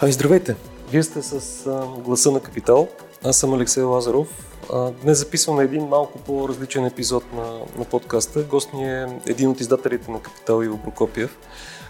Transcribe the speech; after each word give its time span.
Ами, 0.00 0.12
здравейте! 0.12 0.56
Вие 0.90 1.02
сте 1.02 1.22
с 1.22 1.66
а, 1.66 2.00
гласа 2.00 2.30
на 2.30 2.40
Капитал. 2.40 2.88
Аз 3.24 3.38
съм 3.38 3.54
Алексей 3.54 3.82
Лазаров. 3.82 4.28
А, 4.72 4.90
днес 4.90 5.18
записваме 5.18 5.64
един 5.64 5.84
малко 5.84 6.18
по-различен 6.18 6.86
епизод 6.86 7.32
на, 7.32 7.58
на 7.78 7.84
подкаста. 7.84 8.42
Гост 8.42 8.72
ни 8.72 8.84
е 8.84 9.06
един 9.26 9.50
от 9.50 9.60
издателите 9.60 10.10
на 10.10 10.22
Капитал 10.22 10.62
Иво 10.62 10.78
Прокопиев, 10.78 11.38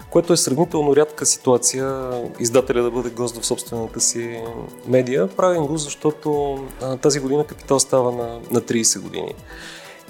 което 0.09 0.33
е 0.33 0.37
сравнително 0.37 0.95
рядка 0.95 1.25
ситуация 1.25 2.09
издателя 2.39 2.83
да 2.83 2.91
бъде 2.91 3.09
гост 3.09 3.37
в 3.37 3.45
собствената 3.45 4.01
си 4.01 4.43
медия. 4.87 5.27
Правим 5.27 5.65
го, 5.65 5.77
защото 5.77 6.59
а, 6.81 6.97
тази 6.97 7.19
година 7.19 7.45
Капитал 7.45 7.79
става 7.79 8.11
на, 8.11 8.39
на 8.51 8.61
30 8.61 8.99
години. 8.99 9.33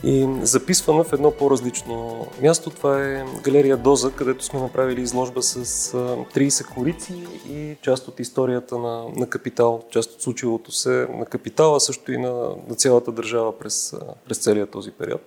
И 0.03 0.27
записваме 0.41 1.03
в 1.03 1.13
едно 1.13 1.31
по-различно 1.31 2.27
място. 2.41 2.69
Това 2.69 3.05
е 3.05 3.25
галерия 3.43 3.77
Доза, 3.77 4.11
където 4.11 4.43
сме 4.43 4.59
направили 4.59 5.01
изложба 5.01 5.41
с 5.41 5.91
30 5.91 6.73
корици 6.73 7.13
и 7.49 7.75
част 7.81 8.07
от 8.07 8.19
историята 8.19 8.77
на, 8.77 9.05
на 9.15 9.29
Капитал, 9.29 9.83
част 9.91 10.11
от 10.11 10.21
случилото 10.21 10.71
се 10.71 11.07
на 11.13 11.25
Капитала, 11.25 11.79
също 11.79 12.11
и 12.11 12.17
на, 12.17 12.49
на 12.69 12.75
цялата 12.75 13.11
държава 13.11 13.59
през, 13.59 13.95
през 14.27 14.37
целия 14.37 14.67
този 14.67 14.91
период. 14.91 15.21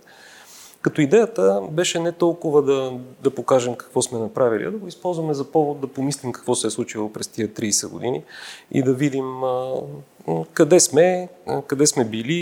Като 0.82 1.00
идеята 1.00 1.62
беше 1.70 1.98
не 1.98 2.12
толкова 2.12 2.62
да, 2.62 2.92
да 3.22 3.30
покажем 3.30 3.74
какво 3.74 4.02
сме 4.02 4.18
направили, 4.18 4.64
а 4.64 4.70
да 4.70 4.78
го 4.78 4.88
използваме 4.88 5.34
за 5.34 5.44
повод 5.44 5.80
да 5.80 5.86
помислим 5.86 6.32
какво 6.32 6.54
се 6.54 6.66
е 6.66 6.70
случило 6.70 7.12
през 7.12 7.28
тия 7.28 7.48
30 7.48 7.88
години 7.88 8.22
и 8.70 8.82
да 8.82 8.94
видим 8.94 9.44
а, 9.44 9.74
къде 10.52 10.80
сме, 10.80 11.28
къде 11.66 11.86
сме 11.86 12.04
били 12.04 12.34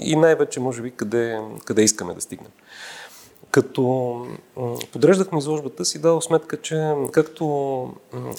и 0.00 0.16
най-вече, 0.16 0.60
може 0.60 0.82
би, 0.82 0.90
къде, 0.90 1.40
къде 1.64 1.82
искаме 1.82 2.14
да 2.14 2.20
стигнем. 2.20 2.50
Като 3.50 4.26
подреждахме 4.92 5.38
изложбата 5.38 5.84
си, 5.84 5.98
дадох 5.98 6.24
сметка, 6.24 6.60
че 6.60 6.92
както 7.12 7.44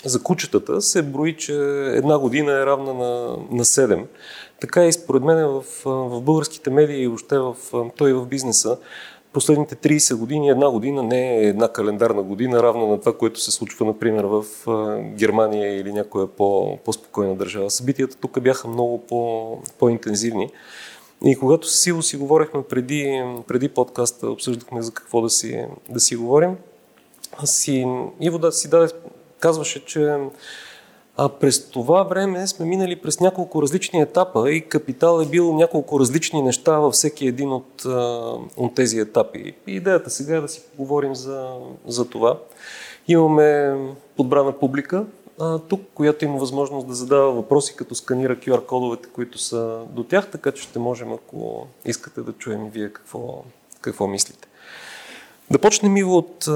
за 0.05 0.23
кучетата 0.23 0.81
се 0.81 1.01
брои, 1.01 1.37
че 1.37 1.53
една 1.93 2.19
година 2.19 2.51
е 2.51 2.65
равна 2.65 2.93
на, 2.93 3.37
на 3.51 3.65
7, 3.65 4.05
така 4.61 4.85
и 4.85 4.93
според 4.93 5.23
мен 5.23 5.47
в, 5.47 5.63
в 5.85 6.21
българските 6.21 6.69
медии 6.69 7.01
и 7.01 7.07
въобще 7.07 7.39
в, 7.39 7.55
той 7.97 8.13
в 8.13 8.25
бизнеса 8.25 8.77
последните 9.33 9.75
30 9.75 10.15
години 10.15 10.49
една 10.49 10.69
година 10.69 11.03
не 11.03 11.37
е 11.37 11.43
една 11.43 11.67
календарна 11.67 12.23
година, 12.23 12.63
равна 12.63 12.87
на 12.87 12.99
това, 12.99 13.17
което 13.17 13.39
се 13.39 13.51
случва, 13.51 13.85
например, 13.85 14.23
в 14.23 14.45
Германия 15.15 15.79
или 15.79 15.93
някоя 15.93 16.27
по, 16.27 16.77
по-спокойна 16.77 17.35
държава. 17.35 17.71
Събитията 17.71 18.17
тук 18.17 18.41
бяха 18.41 18.67
много 18.67 19.01
по, 19.05 19.57
по-интензивни. 19.79 20.49
И 21.25 21.35
когато 21.35 21.67
с 21.67 21.79
Сило 21.79 22.01
си 22.01 22.17
говорихме 22.17 22.63
преди, 22.63 23.23
преди 23.47 23.69
подкаста, 23.69 24.29
обсъждахме 24.29 24.81
за 24.81 24.93
какво 24.93 25.21
да 25.21 25.29
си, 25.29 25.65
да 25.89 25.99
си 25.99 26.15
говорим, 26.15 26.55
си, 27.45 27.85
Иво 28.21 28.37
да 28.37 28.51
си 28.51 28.69
даде, 28.69 28.93
казваше, 29.39 29.85
че 29.85 30.17
а 31.17 31.29
през 31.29 31.69
това 31.69 32.03
време 32.03 32.47
сме 32.47 32.65
минали 32.65 32.95
през 32.95 33.19
няколко 33.19 33.61
различни 33.61 34.01
етапа 34.01 34.51
и 34.51 34.69
капитал 34.69 35.21
е 35.21 35.29
бил 35.29 35.53
няколко 35.53 35.99
различни 35.99 36.41
неща 36.41 36.79
във 36.79 36.93
всеки 36.93 37.27
един 37.27 37.51
от, 37.51 37.85
от 38.57 38.75
тези 38.75 38.99
етапи. 38.99 39.53
И 39.67 39.75
идеята 39.75 40.09
сега 40.09 40.37
е 40.37 40.41
да 40.41 40.47
си 40.47 40.61
поговорим 40.71 41.15
за, 41.15 41.49
за 41.87 42.09
това. 42.09 42.39
Имаме 43.07 43.75
подбрана 44.17 44.59
публика 44.59 45.05
а, 45.39 45.59
тук, 45.59 45.81
която 45.93 46.25
има 46.25 46.37
възможност 46.37 46.87
да 46.87 46.93
задава 46.93 47.31
въпроси, 47.31 47.75
като 47.75 47.95
сканира 47.95 48.35
QR-кодовете, 48.35 49.07
които 49.11 49.37
са 49.37 49.79
до 49.89 50.03
тях, 50.03 50.31
така 50.31 50.51
че 50.51 50.63
ще 50.63 50.79
можем, 50.79 51.13
ако 51.13 51.67
искате 51.85 52.21
да 52.21 52.33
чуем 52.33 52.69
вие 52.69 52.89
какво, 52.89 53.43
какво 53.81 54.07
мислите. 54.07 54.47
Да 55.51 55.59
почнем 55.59 55.97
и 55.97 56.03
от, 56.03 56.47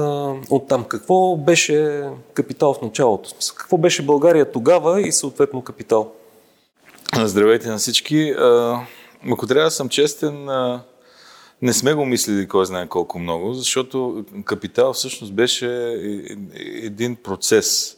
от 0.50 0.68
там. 0.68 0.84
Какво 0.84 1.36
беше 1.36 2.04
капитал 2.34 2.74
в 2.74 2.82
началото? 2.82 3.30
Какво 3.56 3.78
беше 3.78 4.06
България 4.06 4.52
тогава 4.52 5.00
и 5.00 5.12
съответно 5.12 5.62
капитал? 5.62 6.12
Здравейте 7.24 7.68
на 7.68 7.78
всички. 7.78 8.34
Ако 9.32 9.46
трябва 9.46 9.64
да 9.64 9.70
съм 9.70 9.88
честен, 9.88 10.48
не 11.62 11.72
сме 11.72 11.94
го 11.94 12.04
мислили 12.04 12.48
кой 12.48 12.66
знае 12.66 12.86
колко 12.86 13.18
много, 13.18 13.54
защото 13.54 14.24
капитал 14.44 14.92
всъщност 14.92 15.34
беше 15.34 15.68
един 16.82 17.16
процес. 17.16 17.96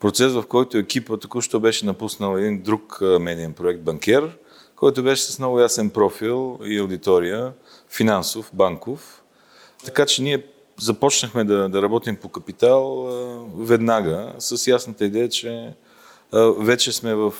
Процес, 0.00 0.32
в 0.32 0.44
който 0.48 0.78
екипа 0.78 1.16
току-що 1.16 1.60
беше 1.60 1.86
напуснал 1.86 2.36
един 2.36 2.62
друг 2.62 2.98
медиен 3.20 3.52
проект 3.52 3.80
Банкер, 3.80 4.36
който 4.76 5.02
беше 5.02 5.22
с 5.22 5.38
много 5.38 5.60
ясен 5.60 5.90
профил 5.90 6.58
и 6.64 6.78
аудитория, 6.78 7.52
финансов, 7.88 8.50
банков, 8.52 9.22
така 9.84 10.06
че 10.06 10.22
ние 10.22 10.46
започнахме 10.80 11.44
да, 11.44 11.68
да 11.68 11.82
работим 11.82 12.16
по 12.16 12.28
капитал 12.28 13.08
веднага 13.56 14.32
с 14.38 14.66
ясната 14.66 15.04
идея, 15.04 15.28
че 15.28 15.74
вече 16.58 16.92
сме 16.92 17.14
в, 17.14 17.34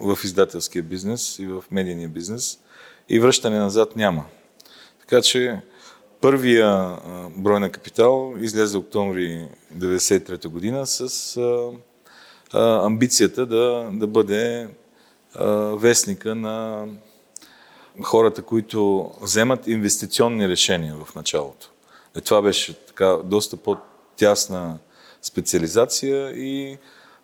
в 0.00 0.18
издателския 0.24 0.82
бизнес 0.82 1.38
и 1.38 1.46
в 1.46 1.64
медийния 1.70 2.08
бизнес 2.08 2.58
и 3.08 3.20
връщане 3.20 3.58
назад 3.58 3.96
няма. 3.96 4.24
Така 5.00 5.22
че 5.22 5.60
първия 6.20 6.98
брой 7.36 7.60
на 7.60 7.70
капитал 7.70 8.34
излезе 8.40 8.78
октомври 8.78 9.48
1993 9.76 10.48
година 10.48 10.86
с 10.86 11.36
а, 12.52 12.86
амбицията 12.86 13.46
да, 13.46 13.90
да 13.92 14.06
бъде 14.06 14.68
а, 15.34 15.46
вестника 15.54 16.34
на 16.34 16.86
хората, 18.02 18.42
които 18.42 19.10
вземат 19.20 19.66
инвестиционни 19.66 20.48
решения 20.48 20.96
в 21.04 21.14
началото. 21.14 21.70
Е, 22.16 22.20
това 22.20 22.42
беше 22.42 22.86
така 22.86 23.18
доста 23.24 23.56
по-тясна 23.56 24.78
специализация 25.22 26.30
и 26.30 26.78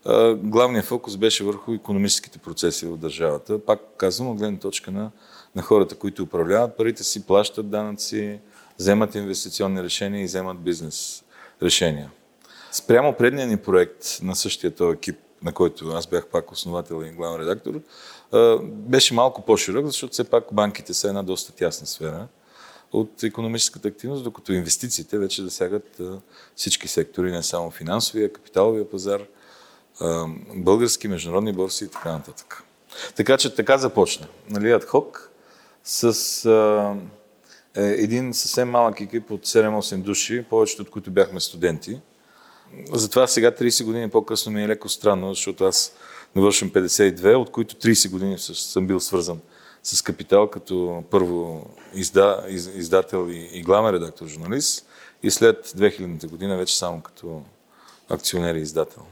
а, 0.04 0.34
главният 0.34 0.86
фокус 0.86 1.16
беше 1.16 1.44
върху 1.44 1.72
економическите 1.72 2.38
процеси 2.38 2.86
в 2.86 2.96
държавата. 2.96 3.64
Пак 3.64 3.80
казвам, 3.96 4.28
от 4.28 4.38
гледна 4.38 4.58
точка 4.58 4.90
на, 4.90 5.10
на 5.56 5.62
хората, 5.62 5.94
които 5.94 6.22
управляват 6.22 6.76
парите 6.76 7.04
си, 7.04 7.26
плащат 7.26 7.70
данъци, 7.70 8.40
вземат 8.78 9.14
инвестиционни 9.14 9.82
решения 9.82 10.22
и 10.22 10.24
вземат 10.24 10.60
бизнес 10.60 11.24
решения. 11.62 12.10
Спрямо 12.72 13.16
предния 13.16 13.46
ни 13.46 13.56
проект 13.56 14.04
на 14.22 14.36
същия 14.36 14.74
този 14.74 14.96
екип, 14.96 15.16
на 15.42 15.52
който 15.52 15.88
аз 15.88 16.06
бях 16.06 16.26
пак 16.26 16.52
основател 16.52 17.04
и 17.04 17.10
главен 17.10 17.40
редактор, 17.40 17.80
беше 18.62 19.14
малко 19.14 19.42
по-широк, 19.42 19.86
защото 19.86 20.12
все 20.12 20.24
пак 20.24 20.44
банките 20.52 20.94
са 20.94 21.08
една 21.08 21.22
доста 21.22 21.52
тясна 21.52 21.86
сфера 21.86 22.28
от 22.92 23.22
економическата 23.22 23.88
активност, 23.88 24.24
докато 24.24 24.52
инвестициите 24.52 25.18
вече 25.18 25.42
засягат 25.42 26.00
всички 26.56 26.88
сектори, 26.88 27.30
не 27.30 27.42
само 27.42 27.70
финансовия, 27.70 28.32
капиталовия 28.32 28.90
пазар, 28.90 29.22
български, 30.54 31.08
международни 31.08 31.52
борси 31.52 31.84
и 31.84 31.88
така 31.88 32.12
нататък. 32.12 32.62
Така 33.16 33.36
че 33.36 33.54
така 33.54 33.78
започна. 33.78 34.26
Нали, 34.50 34.72
адхок 34.72 35.30
с 35.84 36.44
а, 36.46 36.96
е, 37.76 37.84
един 37.84 38.34
съвсем 38.34 38.70
малък 38.70 39.00
екип 39.00 39.30
от 39.30 39.46
7-8 39.46 39.96
души, 39.96 40.44
повечето 40.50 40.82
от 40.82 40.90
които 40.90 41.10
бяхме 41.10 41.40
студенти. 41.40 42.00
Затова 42.92 43.26
сега 43.26 43.50
30 43.50 43.84
години 43.84 44.10
по-късно 44.10 44.52
ми 44.52 44.64
е 44.64 44.68
леко 44.68 44.88
странно, 44.88 45.28
защото 45.28 45.64
аз 45.64 45.92
навършвам 46.36 46.70
52, 46.70 47.34
от 47.34 47.50
които 47.50 47.74
30 47.74 48.10
години 48.10 48.38
съм 48.38 48.86
бил 48.86 49.00
свързан 49.00 49.40
с 49.82 50.02
Капитал 50.02 50.46
като 50.50 51.04
първо 51.10 51.66
изда, 51.94 52.44
из, 52.48 52.70
издател 52.74 53.28
и, 53.30 53.48
и 53.52 53.62
главен 53.62 53.94
редактор, 53.94 54.26
журналист 54.26 54.86
и 55.22 55.30
след 55.30 55.66
2000-та 55.66 56.28
година 56.28 56.56
вече 56.56 56.78
само 56.78 57.00
като 57.00 57.42
акционер 58.08 58.54
и 58.54 58.60
издател. 58.60 59.02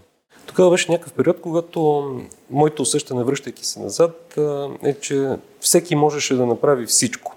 Тогава 0.47 0.71
беше 0.71 0.93
някакъв 0.93 1.13
период, 1.13 1.41
когато 1.41 2.11
моето 2.51 2.83
усещане, 2.83 3.25
връщайки 3.25 3.67
се 3.67 3.81
назад, 3.81 4.39
е, 4.83 4.95
че 5.01 5.37
всеки 5.61 5.97
можеше 5.97 6.35
да 6.35 6.47
направи 6.47 6.87
всичко 6.87 7.36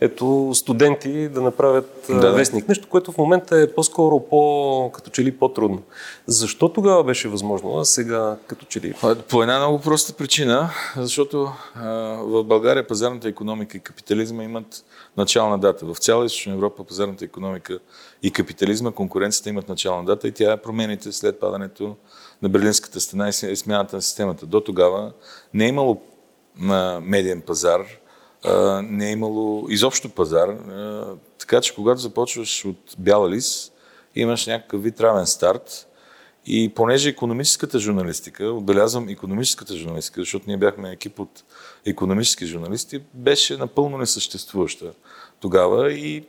ето 0.00 0.50
студенти 0.54 1.28
да 1.28 1.40
направят 1.40 2.06
да, 2.08 2.32
вестник. 2.32 2.68
Нещо, 2.68 2.88
което 2.88 3.12
в 3.12 3.18
момента 3.18 3.60
е 3.60 3.72
по-скоро 3.74 4.20
по, 4.20 4.90
като 4.94 5.10
че 5.10 5.24
ли 5.24 5.38
по-трудно. 5.38 5.82
Защо 6.26 6.68
тогава 6.68 7.04
беше 7.04 7.28
възможно, 7.28 7.78
а 7.78 7.84
сега 7.84 8.36
като 8.46 8.66
че 8.66 8.80
ли? 8.80 8.94
По 9.28 9.42
една 9.42 9.58
много 9.58 9.80
проста 9.80 10.12
причина, 10.12 10.70
защото 10.96 11.52
а, 11.74 11.88
в 12.22 12.44
България 12.44 12.86
пазарната 12.86 13.28
економика 13.28 13.76
и 13.76 13.80
капитализма 13.80 14.44
имат 14.44 14.84
начална 15.16 15.58
дата. 15.58 15.86
В 15.86 15.96
цяла 15.98 16.24
Източна 16.24 16.52
Европа 16.52 16.84
пазарната 16.84 17.24
економика 17.24 17.78
и 18.22 18.30
капитализма, 18.30 18.90
конкуренцията 18.90 19.48
имат 19.48 19.68
начална 19.68 20.04
дата 20.04 20.28
и 20.28 20.32
тя 20.32 20.52
е 20.52 20.56
промените 20.56 21.12
след 21.12 21.40
падането 21.40 21.96
на 22.42 22.48
Берлинската 22.48 23.00
стена 23.00 23.28
и 23.28 23.56
смяната 23.56 23.96
на 23.96 24.02
системата. 24.02 24.46
До 24.46 24.60
тогава 24.60 25.12
не 25.54 25.64
е 25.64 25.68
имало 25.68 26.02
медиен 27.00 27.40
пазар, 27.40 27.80
не 28.82 29.08
е 29.08 29.12
имало 29.12 29.66
изобщо 29.68 30.08
пазар. 30.08 30.48
така 31.38 31.60
че 31.60 31.74
когато 31.74 32.00
започваш 32.00 32.64
от 32.64 32.94
бяла 32.98 33.30
лист, 33.30 33.72
имаш 34.14 34.46
някакъв 34.46 34.82
вид 34.82 35.00
равен 35.00 35.26
старт 35.26 35.86
И 36.46 36.68
понеже 36.74 37.08
економическата 37.08 37.78
журналистика, 37.78 38.44
отбелязвам 38.44 39.08
економическата 39.08 39.76
журналистика, 39.76 40.20
защото 40.20 40.44
ние 40.46 40.56
бяхме 40.56 40.90
екип 40.90 41.20
от 41.20 41.44
економически 41.86 42.46
журналисти, 42.46 43.00
беше 43.14 43.56
напълно 43.56 43.98
несъществуваща 43.98 44.92
тогава 45.40 45.92
и 45.92 46.24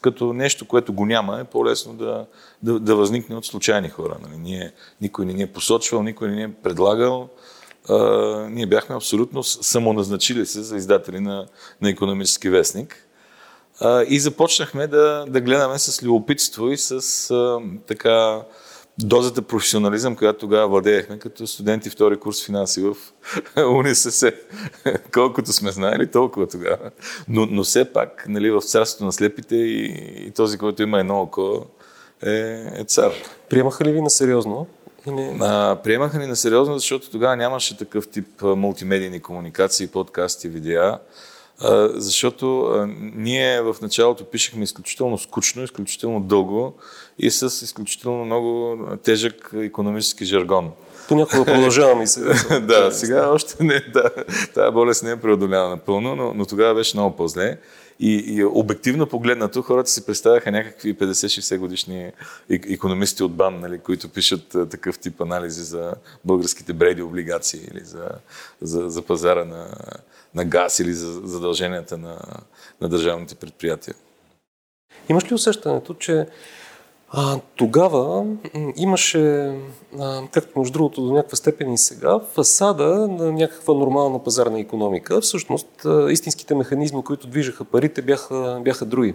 като 0.00 0.32
нещо, 0.32 0.68
което 0.68 0.92
го 0.92 1.06
няма, 1.06 1.40
е 1.40 1.44
по-лесно 1.44 1.94
да, 1.94 2.26
да, 2.62 2.80
да 2.80 2.96
възникне 2.96 3.36
от 3.36 3.46
случайни 3.46 3.88
хора. 3.88 4.16
Нали? 4.22 4.38
Ние, 4.38 4.72
никой 5.00 5.26
не 5.26 5.32
ни 5.32 5.42
е 5.42 5.52
посочвал, 5.52 6.02
никой 6.02 6.28
не 6.28 6.36
ни 6.36 6.42
е 6.42 6.54
предлагал. 6.62 7.28
А, 7.88 7.96
ние 8.50 8.66
бяхме 8.66 8.96
абсолютно 8.96 9.42
самоназначили 9.42 10.46
се 10.46 10.62
за 10.62 10.76
издатели 10.76 11.20
на, 11.20 11.46
на 11.82 11.90
економически 11.90 12.48
вестник. 12.48 13.06
А, 13.80 14.04
и 14.08 14.20
започнахме 14.20 14.86
да, 14.86 15.24
да 15.28 15.40
гледаме 15.40 15.78
с 15.78 16.02
любопитство 16.02 16.70
и 16.70 16.78
с 16.78 16.90
а, 17.30 17.58
така 17.86 18.42
дозата 18.98 19.42
професионализъм, 19.42 20.16
която 20.16 20.38
тогава 20.38 20.68
владеехме 20.68 21.18
като 21.18 21.46
студенти 21.46 21.90
втори 21.90 22.16
курс 22.16 22.44
финанси 22.44 22.80
в 22.80 22.96
УНИСС. 23.76 24.32
Колкото 25.14 25.52
сме 25.52 25.70
знаели, 25.70 26.10
толкова 26.10 26.46
тогава. 26.46 26.90
Но, 27.28 27.46
но 27.46 27.64
все 27.64 27.92
пак, 27.92 28.24
нали, 28.28 28.50
в 28.50 28.60
царството 28.60 29.04
на 29.04 29.12
слепите 29.12 29.56
и, 29.56 29.84
и 30.26 30.30
този, 30.30 30.58
който 30.58 30.82
има 30.82 31.00
едно 31.00 31.20
око, 31.20 31.66
е, 32.22 32.30
е 32.74 32.84
цар. 32.84 33.12
Приемаха 33.48 33.84
ли 33.84 33.92
ви 33.92 34.00
на 34.00 34.10
сериозно? 34.10 34.66
Или... 35.08 35.38
А, 35.40 35.76
приемаха 35.84 36.18
ни 36.18 36.26
на 36.26 36.36
сериозно, 36.36 36.78
защото 36.78 37.10
тогава 37.10 37.36
нямаше 37.36 37.76
такъв 37.76 38.08
тип 38.08 38.26
мултимедийни 38.42 39.20
комуникации, 39.20 39.86
подкасти, 39.86 40.48
видеа. 40.48 40.98
А, 41.60 41.88
защото 41.94 42.60
а, 42.60 42.88
ние 43.14 43.62
в 43.62 43.76
началото 43.82 44.24
пишехме 44.24 44.64
изключително 44.64 45.18
скучно, 45.18 45.62
изключително 45.62 46.20
дълго 46.20 46.74
и 47.18 47.30
с 47.30 47.46
изключително 47.64 48.24
много 48.24 48.78
тежък 49.02 49.50
економически 49.54 50.24
жаргон. 50.24 50.70
Понякога 51.08 51.44
продължаваме 51.44 52.02
и 52.02 52.06
сега. 52.06 52.60
да, 52.60 52.92
сега 52.92 53.28
още 53.30 53.64
не, 53.64 53.80
да, 53.80 54.10
тази 54.54 54.72
болест 54.72 55.02
не 55.02 55.10
е 55.10 55.16
преодоляна 55.16 55.68
напълно, 55.68 56.16
но, 56.16 56.34
но 56.34 56.46
тогава 56.46 56.74
беше 56.74 56.96
много 56.96 57.16
по-зле. 57.16 57.58
И, 58.00 58.24
и 58.36 58.44
обективно 58.44 59.06
погледнато, 59.06 59.62
хората 59.62 59.90
си 59.90 60.06
представяха 60.06 60.50
някакви 60.50 60.94
50-60 60.94 61.58
годишни 61.58 62.12
економисти 62.50 63.22
от 63.22 63.34
БАН, 63.34 63.60
нали, 63.60 63.78
които 63.78 64.08
пишат 64.08 64.54
а, 64.54 64.68
такъв 64.68 64.98
тип 64.98 65.20
анализи 65.20 65.62
за 65.62 65.94
българските 66.24 66.72
бреди 66.72 67.02
облигации 67.02 67.60
или 67.72 67.80
за, 67.80 68.08
за, 68.62 68.90
за 68.90 69.02
пазара 69.02 69.44
на, 69.44 69.68
на 70.34 70.44
газ 70.44 70.78
или 70.78 70.92
за 70.92 71.12
задълженията 71.12 71.98
на, 71.98 72.18
на 72.80 72.88
държавните 72.88 73.34
предприятия. 73.34 73.94
Имаш 75.08 75.30
ли 75.30 75.34
усещането, 75.34 75.94
че 75.94 76.26
а, 77.18 77.40
тогава 77.56 78.26
имаше, 78.76 79.54
а, 80.00 80.22
както 80.32 80.58
между 80.58 80.72
другото 80.72 81.02
до 81.02 81.12
някаква 81.12 81.36
степен 81.36 81.72
и 81.72 81.78
сега, 81.78 82.20
фасада 82.34 83.08
на 83.08 83.32
някаква 83.32 83.74
нормална 83.74 84.24
пазарна 84.24 84.60
економика. 84.60 85.20
Всъщност, 85.20 85.84
а, 85.84 86.12
истинските 86.12 86.54
механизми, 86.54 87.04
които 87.04 87.26
движаха 87.26 87.64
парите, 87.64 88.02
бяха, 88.02 88.60
бяха 88.64 88.84
други. 88.84 89.14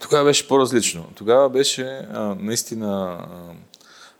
Тогава 0.00 0.24
беше 0.24 0.48
по-различно. 0.48 1.04
Тогава 1.14 1.48
беше 1.48 1.84
а, 2.12 2.36
наистина 2.40 3.18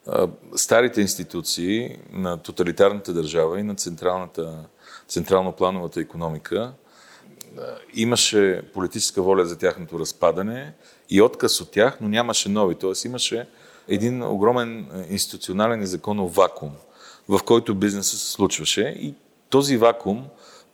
а, 0.07 0.29
старите 0.57 1.01
институции 1.01 1.97
на 2.13 2.37
тоталитарната 2.37 3.13
държава 3.13 3.61
и 3.61 3.63
на 3.63 3.75
централната, 3.75 4.55
централно-плановата 5.09 6.01
економика 6.01 6.73
имаше 7.95 8.63
политическа 8.75 9.23
воля 9.23 9.45
за 9.45 9.59
тяхното 9.59 9.99
разпадане 9.99 10.73
и 11.11 11.23
отказ 11.23 11.61
от 11.61 11.71
тях, 11.71 11.99
но 12.01 12.09
нямаше 12.09 12.49
нови. 12.49 12.75
Тоест 12.75 13.05
имаше 13.05 13.47
един 13.89 14.23
огромен 14.23 14.87
институционален 15.11 15.83
и 15.83 15.87
законов 15.87 16.35
вакуум, 16.35 16.73
в 17.29 17.41
който 17.45 17.75
бизнесът 17.75 18.21
се 18.21 18.33
случваше 18.33 18.83
и 18.83 19.15
този 19.51 19.77
вакуум 19.77 20.25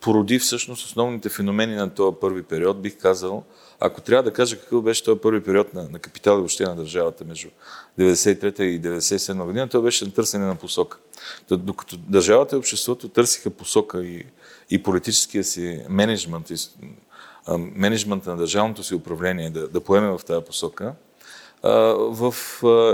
породи 0.00 0.38
всъщност 0.38 0.86
основните 0.86 1.28
феномени 1.28 1.74
на 1.74 1.90
този 1.90 2.16
първи 2.20 2.42
период, 2.42 2.82
бих 2.82 2.98
казал, 2.98 3.44
ако 3.80 4.00
трябва 4.00 4.22
да 4.22 4.32
кажа 4.32 4.60
какъв 4.60 4.82
беше 4.82 5.04
този 5.04 5.20
първи 5.20 5.42
период 5.42 5.74
на, 5.74 5.88
на 5.88 5.98
капитал 5.98 6.34
и 6.34 6.36
въобще 6.36 6.64
на 6.64 6.76
държавата 6.76 7.24
между 7.24 7.48
93 7.98 8.62
и 8.62 8.82
97 8.82 9.44
година, 9.44 9.68
то 9.68 9.82
беше 9.82 10.04
на 10.04 10.10
търсене 10.10 10.46
на 10.46 10.56
посока. 10.56 10.98
Докато 11.50 11.96
държавата 11.96 12.56
и 12.56 12.58
обществото 12.58 13.08
търсиха 13.08 13.50
посока 13.50 14.04
и, 14.04 14.26
и 14.70 14.82
политическия 14.82 15.44
си 15.44 15.84
менеджмент, 15.88 16.50
и, 16.50 16.56
менеджмента 17.58 18.30
на 18.30 18.36
държавното 18.36 18.82
си 18.82 18.94
управление 18.94 19.50
да, 19.50 19.68
да 19.68 19.80
поеме 19.80 20.08
в 20.08 20.20
тази 20.26 20.44
посока, 20.44 20.94
в 21.62 22.34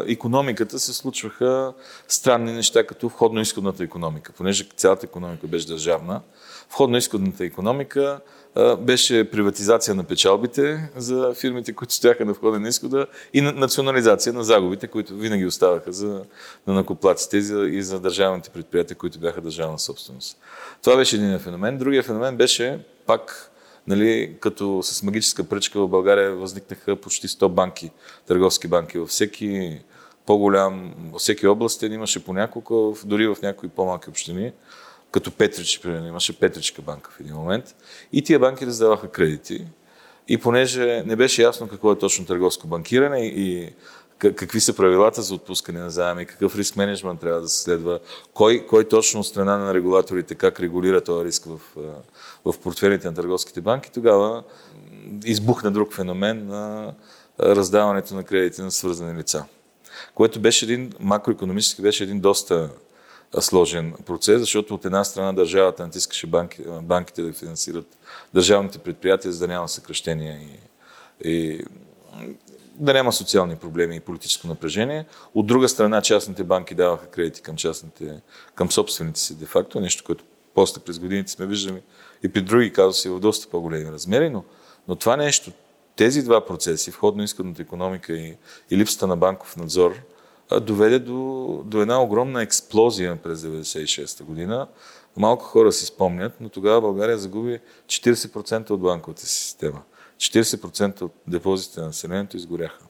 економиката 0.06 0.78
се 0.78 0.94
случваха 0.94 1.72
странни 2.08 2.52
неща, 2.52 2.86
като 2.86 3.08
входно-изходната 3.08 3.84
економика. 3.84 4.32
Понеже 4.32 4.68
цялата 4.76 5.06
економика 5.06 5.46
беше 5.46 5.66
държавна, 5.66 6.20
входно-изходната 6.70 7.44
економика 7.44 8.20
беше 8.78 9.30
приватизация 9.30 9.94
на 9.94 10.04
печалбите 10.04 10.90
за 10.96 11.34
фирмите, 11.34 11.72
които 11.72 11.94
стояха 11.94 12.24
на 12.24 12.32
входа 12.32 12.60
на 12.60 12.68
изхода 12.68 13.06
и 13.32 13.40
национализация 13.40 14.32
на 14.32 14.44
загубите, 14.44 14.86
които 14.86 15.14
винаги 15.14 15.46
оставаха 15.46 15.92
за 15.92 16.24
на 16.66 16.74
накоплаците 16.74 17.36
и 17.36 17.82
за, 17.82 18.00
държавните 18.00 18.50
предприятия, 18.50 18.96
които 18.96 19.18
бяха 19.18 19.40
държавна 19.40 19.78
собственост. 19.78 20.38
Това 20.82 20.96
беше 20.96 21.16
един 21.16 21.38
феномен. 21.38 21.78
Другия 21.78 22.02
феномен 22.02 22.36
беше 22.36 22.78
пак 23.06 23.50
нали, 23.86 24.36
като 24.40 24.82
с 24.82 25.02
магическа 25.02 25.44
пръчка 25.44 25.80
в 25.80 25.88
България 25.88 26.34
възникнаха 26.34 26.96
почти 26.96 27.28
100 27.28 27.48
банки, 27.48 27.90
търговски 28.26 28.68
банки. 28.68 28.98
Във 28.98 29.08
всеки 29.08 29.80
по-голям, 30.26 30.94
във 31.12 31.20
всеки 31.20 31.46
областен 31.46 31.92
имаше 31.92 32.24
по 32.24 32.32
няколко, 32.32 32.96
дори 33.04 33.26
в 33.26 33.36
някои 33.42 33.68
по-малки 33.68 34.10
общини, 34.10 34.52
като 35.16 35.30
Петрич, 35.30 35.80
примерно, 35.82 36.06
имаше 36.06 36.38
Петричка 36.38 36.82
банка 36.82 37.10
в 37.10 37.20
един 37.20 37.34
момент. 37.34 37.74
И 38.12 38.22
тия 38.22 38.38
банки 38.38 38.66
раздаваха 38.66 39.08
кредити. 39.08 39.66
И 40.28 40.38
понеже 40.38 41.02
не 41.06 41.16
беше 41.16 41.42
ясно 41.42 41.68
какво 41.68 41.92
е 41.92 41.98
точно 41.98 42.26
търговско 42.26 42.66
банкиране 42.66 43.26
и 43.26 43.72
какви 44.18 44.60
са 44.60 44.76
правилата 44.76 45.22
за 45.22 45.34
отпускане 45.34 45.80
на 45.80 45.90
заеми, 45.90 46.26
какъв 46.26 46.56
риск 46.56 46.76
менеджмент 46.76 47.20
трябва 47.20 47.40
да 47.40 47.48
се 47.48 47.62
следва, 47.62 47.98
кой, 48.34 48.66
кой 48.66 48.88
точно 48.88 49.20
от 49.20 49.26
страна 49.26 49.58
на 49.58 49.74
регулаторите 49.74 50.34
как 50.34 50.60
регулира 50.60 51.00
този 51.00 51.24
риск 51.24 51.44
в, 51.44 51.60
в 52.44 52.58
портфелите 52.58 53.08
на 53.08 53.14
търговските 53.14 53.60
банки, 53.60 53.90
тогава 53.92 54.42
избухна 55.24 55.72
друг 55.72 55.94
феномен 55.94 56.46
на 56.46 56.94
раздаването 57.40 58.14
на 58.14 58.24
кредити 58.24 58.62
на 58.62 58.70
свързани 58.70 59.18
лица. 59.18 59.44
Което 60.14 60.40
беше 60.40 60.64
един, 60.64 60.92
макроекономически 61.00 61.82
беше 61.82 62.04
един 62.04 62.20
доста 62.20 62.70
сложен 63.40 63.94
процес, 64.06 64.40
защото 64.40 64.74
от 64.74 64.84
една 64.84 65.04
страна 65.04 65.32
държавата 65.32 65.82
натискаше 65.82 66.26
банки, 66.26 66.62
банките 66.82 67.22
да 67.22 67.32
финансират 67.32 67.98
държавните 68.34 68.78
предприятия, 68.78 69.32
за 69.32 69.38
да 69.38 69.48
няма 69.48 69.68
съкръщения 69.68 70.40
и, 70.40 70.58
и 71.30 71.64
да 72.74 72.92
няма 72.92 73.12
социални 73.12 73.56
проблеми 73.56 73.96
и 73.96 74.00
политическо 74.00 74.46
напрежение. 74.46 75.06
От 75.34 75.46
друга 75.46 75.68
страна, 75.68 76.02
частните 76.02 76.44
банки 76.44 76.74
даваха 76.74 77.06
кредити 77.06 77.42
към, 77.42 77.56
частните, 77.56 78.20
към 78.54 78.72
собствените 78.72 79.20
си 79.20 79.38
де-факто, 79.38 79.80
нещо, 79.80 80.04
което 80.04 80.24
после 80.54 80.80
през 80.80 80.98
годините 80.98 81.32
сме 81.32 81.46
виждали 81.46 81.82
и 82.22 82.28
при 82.28 82.40
други 82.40 82.72
казуси 82.72 83.08
в 83.08 83.20
доста 83.20 83.50
по-големи 83.50 83.92
размери, 83.92 84.30
но, 84.30 84.44
но 84.88 84.96
това 84.96 85.16
нещо, 85.16 85.52
тези 85.96 86.22
два 86.22 86.46
процеси, 86.46 86.92
входно-изходната 86.92 87.60
економика 87.60 88.12
и, 88.12 88.36
и 88.70 88.76
липсата 88.76 89.06
на 89.06 89.16
банков 89.16 89.56
надзор, 89.56 89.94
доведе 90.60 90.98
до, 90.98 91.62
до 91.64 91.80
една 91.82 92.02
огромна 92.02 92.42
експлозия 92.42 93.16
през 93.16 93.42
1996 93.42 94.22
година. 94.22 94.68
Малко 95.16 95.44
хора 95.44 95.72
си 95.72 95.86
спомнят, 95.86 96.32
но 96.40 96.48
тогава 96.48 96.80
България 96.80 97.18
загуби 97.18 97.60
40% 97.86 98.70
от 98.70 98.80
банковата 98.80 99.26
си 99.26 99.34
система. 99.34 99.82
40% 100.16 101.02
от 101.02 101.12
депозитите 101.26 101.80
на 101.80 101.86
населението 101.86 102.36
изгоряха. 102.36 102.84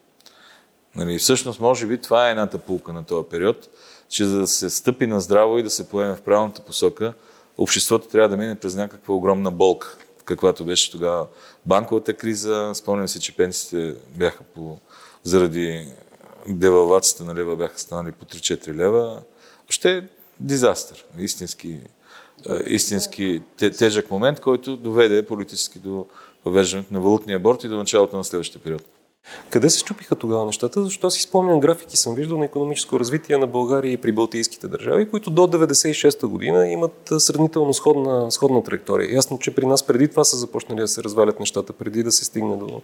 Нали, 0.95 1.19
всъщност, 1.19 1.61
може 1.61 1.87
би 1.87 2.01
това 2.01 2.29
е 2.29 2.31
едната 2.31 2.59
пулка 2.59 2.93
на 2.93 3.05
този 3.05 3.29
период, 3.29 3.69
че 4.09 4.25
за 4.25 4.39
да 4.39 4.47
се 4.47 4.71
стъпи 4.71 5.07
на 5.07 5.21
здраво 5.21 5.59
и 5.59 5.63
да 5.63 5.71
се 5.71 5.89
поеме 5.89 6.15
в 6.15 6.23
правилната 6.23 6.63
посока, 6.63 7.15
обществото 7.59 8.09
трябва 8.09 8.29
да 8.29 8.37
мине 8.37 8.55
през 8.55 8.75
някаква 8.75 9.15
огромна 9.15 9.51
болка, 9.51 9.97
каквато 10.25 10.65
беше 10.65 10.91
тогава 10.91 11.27
банковата 11.67 12.15
криза. 12.15 12.71
Спомням 12.75 13.09
си, 13.09 13.21
че 13.21 13.37
пенсиите 13.37 13.99
бяха 14.17 14.45
по, 14.45 14.79
заради 15.23 15.89
девалвацията 16.55 17.25
на 17.25 17.35
лева 17.35 17.57
бяха 17.57 17.79
станали 17.79 18.13
по 18.13 18.25
3-4 18.25 18.75
лева. 18.75 19.23
Още 19.71 19.97
е 19.97 20.03
дизастър, 20.41 21.05
истински, 21.19 21.81
истински 22.67 23.43
тежък 23.59 24.11
момент, 24.11 24.41
който 24.41 24.77
доведе 24.77 25.27
политически 25.27 25.79
до 25.79 26.07
въвеждането 26.45 26.95
на 26.95 27.01
валутния 27.01 27.39
борт 27.39 27.65
и 27.65 27.69
до 27.69 27.77
началото 27.77 28.17
на 28.17 28.25
следващия 28.25 28.63
период. 28.63 28.83
Къде 29.51 29.71
се 29.71 29.79
щупиха 29.79 30.17
тогава 30.17 30.47
нещата? 30.47 30.85
Защо 30.85 31.11
си 31.11 31.23
спомням 31.23 31.61
графики 31.61 31.97
съм 31.97 32.15
виждал 32.15 32.39
на 32.39 32.45
економическо 32.45 33.01
развитие 33.01 33.39
на 33.39 33.47
България 33.47 33.93
и 33.93 33.97
при 33.97 34.13
Балтийските 34.13 34.69
държави, 34.69 35.11
които 35.11 35.31
до 35.31 35.43
96-та 35.43 36.27
година 36.27 36.69
имат 36.69 37.13
сравнително 37.19 37.75
сходна, 37.75 38.31
сходна 38.31 38.63
траектория. 38.63 39.15
Ясно, 39.15 39.39
че 39.39 39.55
при 39.55 39.67
нас 39.67 39.83
преди 39.83 40.09
това 40.09 40.25
са 40.25 40.37
започнали 40.37 40.81
да 40.81 40.89
се 40.89 41.03
развалят 41.03 41.41
нещата, 41.41 41.73
преди 41.73 42.03
да 42.03 42.13
се 42.13 42.25
стигне 42.25 42.57
до 42.57 42.83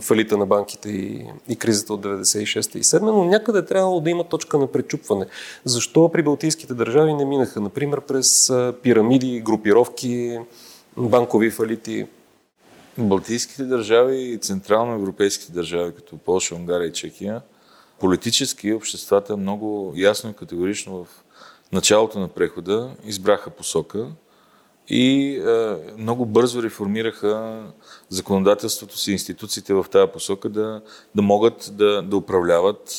фалита 0.00 0.36
на 0.36 0.46
банките 0.46 0.90
и, 0.90 1.26
и 1.48 1.56
кризата 1.56 1.94
от 1.94 2.00
96-та 2.02 2.78
и 2.78 2.82
7 2.82 3.00
но 3.00 3.24
някъде 3.24 3.58
е 3.58 3.64
трябвало 3.64 4.00
да 4.00 4.10
има 4.10 4.24
точка 4.24 4.58
на 4.58 4.66
пречупване. 4.66 5.26
Защо 5.64 6.08
при 6.08 6.22
Балтийските 6.22 6.74
държави 6.74 7.14
не 7.14 7.24
минаха, 7.24 7.60
например, 7.60 8.00
през 8.00 8.52
пирамиди, 8.82 9.40
групировки, 9.40 10.38
банкови 10.96 11.50
фалити? 11.50 12.06
Балтийските 12.98 13.64
държави 13.64 14.16
и 14.16 14.38
централноевропейските 14.38 15.52
държави, 15.52 15.92
като 15.96 16.18
Польша, 16.18 16.54
Унгария 16.54 16.86
и 16.86 16.92
Чехия, 16.92 17.42
политически 18.00 18.72
обществата 18.72 19.36
много 19.36 19.92
ясно 19.96 20.30
и 20.30 20.34
категорично 20.34 21.04
в 21.04 21.24
началото 21.72 22.18
на 22.18 22.28
прехода 22.28 22.90
избраха 23.04 23.50
посока 23.50 24.06
и 24.90 25.36
е, 25.36 25.76
много 25.98 26.26
бързо 26.26 26.62
реформираха 26.62 27.62
законодателството 28.08 28.98
си, 28.98 29.12
институциите 29.12 29.74
в 29.74 29.86
тази 29.90 30.12
посока 30.12 30.48
да, 30.48 30.82
да 31.14 31.22
могат 31.22 31.70
да, 31.72 32.02
да 32.02 32.16
управляват 32.16 32.90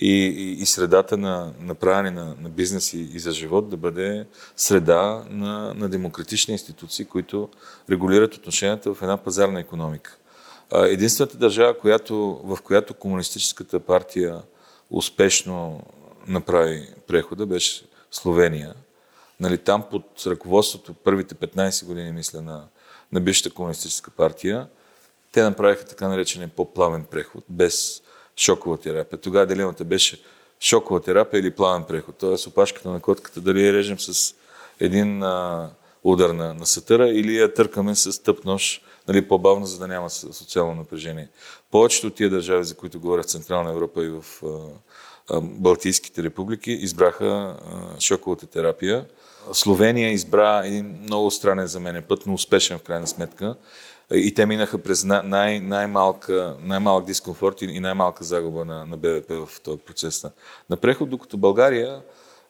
и, 0.00 0.26
и, 0.26 0.52
и 0.52 0.66
средата 0.66 1.16
на, 1.16 1.52
на 1.60 1.74
правене 1.74 2.10
на, 2.10 2.36
на 2.40 2.48
бизнес 2.48 2.92
и, 2.92 3.00
и 3.00 3.18
за 3.18 3.32
живот 3.32 3.68
да 3.68 3.76
бъде 3.76 4.26
среда 4.56 5.24
на, 5.30 5.74
на 5.74 5.88
демократични 5.88 6.52
институции, 6.52 7.04
които 7.04 7.48
регулират 7.90 8.34
отношенията 8.34 8.94
в 8.94 9.02
една 9.02 9.16
пазарна 9.16 9.60
економика. 9.60 10.18
Единствената 10.74 11.36
държава, 11.36 11.78
която, 11.78 12.40
в 12.44 12.58
която 12.62 12.94
комунистическата 12.94 13.80
партия 13.80 14.42
успешно 14.90 15.82
направи 16.26 16.88
прехода, 17.06 17.46
беше 17.46 17.84
Словения. 18.10 18.74
Нали, 19.40 19.58
там 19.58 19.84
под 19.90 20.22
ръководството 20.26 20.94
първите 20.94 21.34
15 21.34 21.84
години, 21.86 22.12
мисля, 22.12 22.42
на, 22.42 22.64
на 23.12 23.20
бившата 23.20 23.50
комунистическа 23.50 24.10
партия, 24.10 24.66
те 25.32 25.42
направиха 25.42 25.84
така 25.84 26.08
наречения 26.08 26.48
по-плавен 26.48 27.04
преход, 27.04 27.44
без 27.48 28.02
шокова 28.36 28.78
терапия. 28.78 29.20
Тогава 29.20 29.46
дилемата 29.46 29.84
беше 29.84 30.22
шокова 30.60 31.00
терапия 31.00 31.40
или 31.40 31.50
плавен 31.50 31.84
преход. 31.84 32.16
Тоест 32.18 32.46
опашката 32.46 32.90
на 32.90 33.00
котката 33.00 33.40
дали 33.40 33.66
я 33.66 33.72
режем 33.72 34.00
с 34.00 34.34
един 34.80 35.22
а, 35.22 35.70
удар 36.04 36.30
на, 36.30 36.54
на 36.54 36.66
сатъра 36.66 37.08
или 37.08 37.36
я 37.36 37.54
търкаме 37.54 37.94
с 37.94 38.22
тъп 38.22 38.44
нож, 38.44 38.82
нали, 39.08 39.28
по-бавно, 39.28 39.66
за 39.66 39.78
да 39.78 39.88
няма 39.88 40.10
социално 40.10 40.74
напрежение. 40.74 41.28
Повечето 41.70 42.06
от 42.06 42.14
тия 42.14 42.30
държави, 42.30 42.64
за 42.64 42.74
които 42.74 43.00
говоря 43.00 43.22
в 43.22 43.26
Централна 43.26 43.70
Европа 43.70 44.04
и 44.04 44.08
в 44.08 44.24
а, 44.42 44.48
а, 45.30 45.40
Балтийските 45.40 46.22
републики, 46.22 46.72
избраха 46.72 47.26
а, 47.26 48.00
шоковата 48.00 48.46
терапия. 48.46 49.06
Словения 49.52 50.12
избра 50.12 50.62
един 50.64 50.98
много 51.02 51.30
странен 51.30 51.66
за 51.66 51.80
мен 51.80 52.04
път, 52.08 52.26
но 52.26 52.34
успешен 52.34 52.78
в 52.78 52.82
крайна 52.82 53.06
сметка. 53.06 53.56
И 54.14 54.34
те 54.34 54.46
минаха 54.46 54.78
през 54.78 55.04
най- 55.04 55.60
най-малка, 55.60 56.56
най-малък 56.60 57.04
дискомфорт 57.04 57.62
и 57.62 57.80
най-малка 57.80 58.24
загуба 58.24 58.64
на, 58.64 58.86
на 58.86 58.96
БВП 58.96 59.46
в 59.46 59.60
този 59.60 59.78
процес 59.78 60.26
на, 60.70 60.76
преход, 60.76 61.10
докато 61.10 61.36
България 61.36 62.02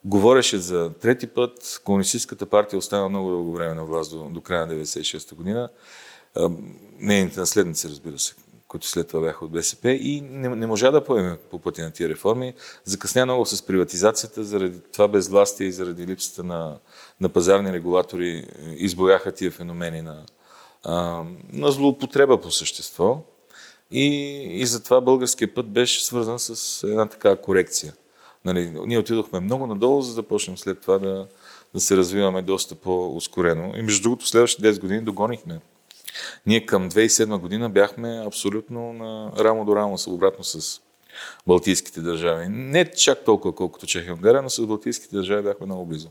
говореше 0.05 0.59
за 0.59 0.91
трети 1.01 1.27
път. 1.27 1.81
Комунистическата 1.85 2.47
партия 2.47 2.79
остана 2.79 3.09
много 3.09 3.31
дълго 3.31 3.53
време 3.53 3.75
на 3.75 3.85
власт 3.85 4.11
до, 4.11 4.25
до 4.25 4.41
края 4.41 4.67
на 4.67 4.75
96-та 4.75 5.37
година. 5.37 5.69
Нейните 6.99 7.41
наследници, 7.41 7.89
разбира 7.89 8.19
се, 8.19 8.35
които 8.75 8.89
след 8.89 9.09
това 9.09 9.21
бяха 9.21 9.45
от 9.45 9.51
БСП 9.51 9.91
и 9.91 10.21
не, 10.21 10.49
не 10.49 10.67
можа 10.67 10.91
да 10.91 11.05
поеме 11.05 11.37
по 11.51 11.59
пътя 11.59 11.83
на 11.83 11.91
тия 11.91 12.09
реформи. 12.09 12.55
Закъсня 12.85 13.25
много 13.25 13.47
с 13.47 13.63
приватизацията, 13.63 14.45
заради 14.45 14.81
това 14.93 15.09
безвластие 15.09 15.67
и 15.67 15.73
заради 15.73 16.07
липсата 16.07 16.45
на, 16.45 16.79
на 17.21 17.29
пазарни 17.29 17.73
регулатори 17.73 18.47
избояха 18.77 19.33
тия 19.33 19.51
феномени 19.51 20.03
на, 20.03 20.23
на 21.53 21.71
злоупотреба 21.71 22.41
по 22.41 22.51
същество. 22.51 23.23
И, 23.91 24.07
и 24.61 24.67
затова 24.67 25.01
българския 25.01 25.55
път 25.55 25.67
беше 25.67 26.05
свързан 26.05 26.39
с 26.39 26.83
една 26.83 27.07
такава 27.07 27.37
корекция. 27.37 27.95
Нали, 28.45 28.73
ние 28.87 28.99
отидохме 28.99 29.41
много 29.41 29.67
надолу, 29.67 30.03
за 30.03 30.15
да 30.15 30.23
почнем 30.23 30.59
след 30.59 30.81
това 30.81 30.99
да, 30.99 31.27
да 31.75 31.81
се 31.81 31.97
развиваме 31.97 32.43
доста 32.43 32.75
по-ускорено. 32.75 33.73
И 33.77 33.83
между 33.83 34.03
другото, 34.03 34.27
следващите 34.27 34.75
10 34.75 34.81
години 34.81 35.01
догонихме. 35.01 35.61
Ние 36.47 36.67
към 36.67 36.91
2007 36.91 37.39
година 37.39 37.71
бяхме 37.71 38.23
абсолютно 38.27 38.93
на 38.93 39.33
рамо 39.39 39.65
до 39.65 39.77
рамо, 39.77 39.97
обратно 40.07 40.45
с 40.45 40.81
Балтийските 41.47 42.01
държави. 42.01 42.47
Не 42.49 42.91
чак 42.91 43.25
толкова, 43.25 43.55
колкото 43.55 43.87
Чехия 43.87 44.09
и 44.11 44.13
Унгария, 44.13 44.43
но 44.43 44.51
с 44.51 44.67
Балтийските 44.67 45.17
държави 45.17 45.43
бяхме 45.43 45.67
много 45.67 45.87
близо. 45.87 46.09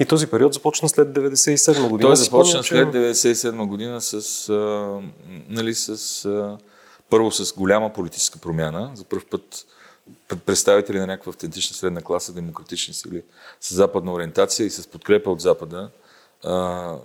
И 0.00 0.04
този 0.04 0.26
период 0.26 0.54
започна 0.54 0.88
след 0.88 1.08
97 1.08 1.88
година. 1.88 2.08
Той 2.08 2.16
започна 2.16 2.64
след 2.64 2.88
97 2.88 3.66
година 3.66 4.00
с, 4.00 4.48
а, 4.48 5.00
нали, 5.48 5.74
с 5.74 6.24
а, 6.24 6.58
първо 7.10 7.32
с 7.32 7.54
голяма 7.54 7.92
политическа 7.92 8.38
промяна. 8.38 8.90
За 8.94 9.04
първ 9.04 9.22
път 9.30 9.66
представители 10.46 10.98
на 10.98 11.06
някаква 11.06 11.30
автентична 11.30 11.76
средна 11.76 12.00
класа, 12.00 12.32
демократични 12.32 12.94
сили 12.94 13.22
с 13.60 13.74
западна 13.74 14.12
ориентация 14.12 14.66
и 14.66 14.70
с 14.70 14.86
подкрепа 14.86 15.30
от 15.30 15.40
Запада 15.40 15.90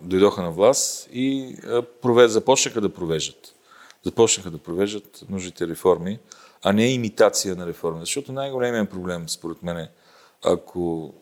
дойдоха 0.02 0.42
на 0.42 0.52
власт 0.52 1.10
и 1.14 1.56
провед, 2.02 2.32
започнаха 2.32 2.82
да 2.82 2.94
провеждат. 2.94 3.56
Започнаха 4.04 4.52
да 4.52 4.58
провеждат 4.58 5.24
нужните 5.30 5.68
реформи, 5.68 6.20
а 6.64 6.74
не 6.74 6.94
имитация 6.94 7.56
на 7.56 7.68
реформи. 7.68 8.00
Защото 8.00 8.34
най-големият 8.34 8.90
проблем, 8.90 9.30
според 9.30 9.64
мен, 9.64 9.88
ако 10.46 11.14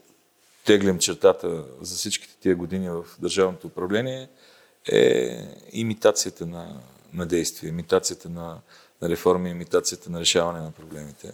теглям 0.65 0.99
чертата 0.99 1.65
за 1.81 1.95
всичките 1.95 2.35
тия 2.39 2.55
години 2.55 2.89
в 2.89 3.05
държавното 3.19 3.67
управление, 3.67 4.29
е 4.91 5.37
имитацията 5.71 6.45
на, 6.45 6.81
на 7.13 7.25
действия, 7.25 7.69
имитацията 7.69 8.29
на, 8.29 8.57
на 9.01 9.09
реформи, 9.09 9.49
имитацията 9.49 10.09
на 10.09 10.19
решаване 10.19 10.59
на 10.59 10.71
проблемите. 10.71 11.31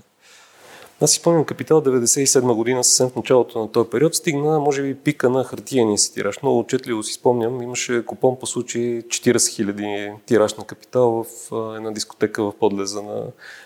Аз 1.02 1.12
си 1.12 1.18
спомням 1.18 1.46
Капитал 1.46 1.82
97 1.82 2.54
година, 2.54 2.84
съвсем 2.84 3.10
в 3.10 3.16
началото 3.16 3.60
на 3.60 3.72
този 3.72 3.90
период, 3.90 4.16
стигна, 4.16 4.60
може 4.60 4.82
би, 4.82 4.96
пика 4.96 5.30
на 5.30 5.44
хартияния 5.44 5.98
си 5.98 6.14
тираж. 6.14 6.42
Много 6.42 6.60
отчетливо 6.60 7.04
си 7.04 7.14
спомням, 7.14 7.62
имаше 7.62 8.06
купон 8.06 8.40
по 8.40 8.46
случай 8.46 8.82
40 8.82 9.36
000 9.36 10.16
тираж 10.26 10.54
на 10.54 10.66
Капитал 10.66 11.26
в 11.52 11.76
една 11.78 11.92
дискотека 11.92 12.44
в 12.44 12.54
подлеза 12.60 13.02
на, 13.02 13.24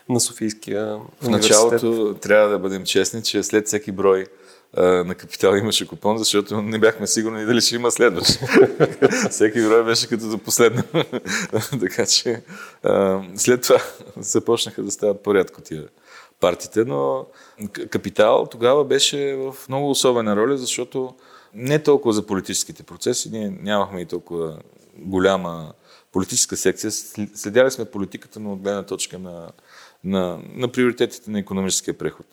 на 0.09 0.19
Софийския 0.19 0.97
В 1.21 1.29
началото 1.29 2.15
трябва 2.21 2.49
да 2.49 2.59
бъдем 2.59 2.83
честни, 2.85 3.23
че 3.23 3.43
след 3.43 3.67
всеки 3.67 3.91
брой 3.91 4.25
на 4.77 5.15
Капитал 5.15 5.55
имаше 5.55 5.87
купон, 5.87 6.17
защото 6.17 6.61
не 6.61 6.79
бяхме 6.79 7.07
сигурни 7.07 7.45
дали 7.45 7.61
ще 7.61 7.75
има 7.75 7.91
следващ. 7.91 8.27
Всеки 9.29 9.61
брой 9.61 9.83
беше 9.83 10.07
като 10.07 10.23
за 10.23 10.37
последно. 10.37 10.83
така 11.79 12.05
че 12.05 12.41
след 13.35 13.61
това 13.61 13.77
започнаха 14.17 14.83
да 14.83 14.91
стават 14.91 15.23
порядко 15.23 15.61
тия 15.61 15.83
партите, 16.39 16.85
но 16.85 17.25
Капитал 17.89 18.47
тогава 18.51 18.85
беше 18.85 19.35
в 19.35 19.55
много 19.69 19.89
особена 19.89 20.35
роля, 20.35 20.57
защото 20.57 21.15
не 21.53 21.83
толкова 21.83 22.13
за 22.13 22.25
политическите 22.25 22.83
процеси, 22.83 23.29
ние 23.31 23.57
нямахме 23.61 24.01
и 24.01 24.05
толкова 24.05 24.59
голяма 24.97 25.73
политическа 26.11 26.57
секция. 26.57 26.91
Следяли 27.35 27.71
сме 27.71 27.85
политиката, 27.85 28.39
но 28.39 28.53
от 28.53 28.59
гледна 28.59 28.83
точка 28.83 29.19
на, 29.19 29.51
на, 30.03 30.39
на 30.53 30.67
приоритетите 30.71 31.31
на 31.31 31.39
економическия 31.39 31.97
преход. 31.97 32.25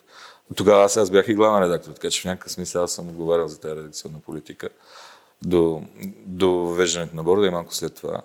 Тогава 0.56 0.84
аз, 0.84 0.96
аз 0.96 1.10
бях 1.10 1.28
и 1.28 1.34
главен 1.34 1.62
редактор, 1.62 1.92
така 1.92 2.10
че 2.10 2.20
в 2.20 2.24
някакъв 2.24 2.52
смисъл 2.52 2.84
аз 2.84 2.92
съм 2.92 3.08
отговарял 3.08 3.48
за 3.48 3.60
тази 3.60 3.76
редакционна 3.76 4.18
политика 4.20 4.68
до, 5.42 5.82
до 6.26 6.50
въвеждането 6.50 7.16
на 7.16 7.22
борда 7.22 7.46
и 7.46 7.50
малко 7.50 7.74
след 7.74 7.94
това. 7.94 8.22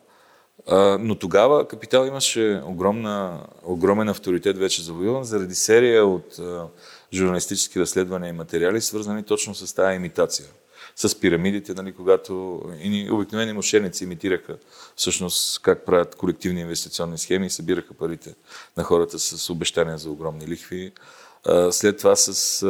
Но 1.00 1.16
тогава 1.16 1.68
Капитал 1.68 2.06
имаше 2.06 2.62
огромна, 2.66 3.40
огромен 3.64 4.10
авторитет 4.10 4.58
вече 4.58 4.82
завоюван 4.82 5.24
заради 5.24 5.56
серия 5.56 6.06
от 6.06 6.40
журналистически 7.14 7.80
разследвания 7.80 8.30
и 8.30 8.34
материали, 8.34 8.82
свързани 8.82 9.24
точно 9.24 9.56
с 9.56 9.74
тази 9.74 9.96
имитация. 9.96 10.48
С 10.96 11.20
пирамидите, 11.20 11.74
нали, 11.74 11.92
когато 11.94 12.62
и 12.84 13.12
обикновени 13.12 13.54
мошенници 13.54 14.04
имитираха 14.04 14.58
всъщност 14.96 15.62
как 15.62 15.86
правят 15.86 16.16
колективни 16.16 16.62
инвестиционни 16.62 17.18
схеми 17.18 17.46
и 17.46 17.50
събираха 17.50 17.94
парите 17.94 18.36
на 18.78 18.84
хората 18.84 19.20
с 19.20 19.50
обещания 19.50 19.98
за 19.98 20.10
огромни 20.10 20.48
лихви 20.48 20.92
след 21.72 21.98
това 21.98 22.16
с 22.16 22.64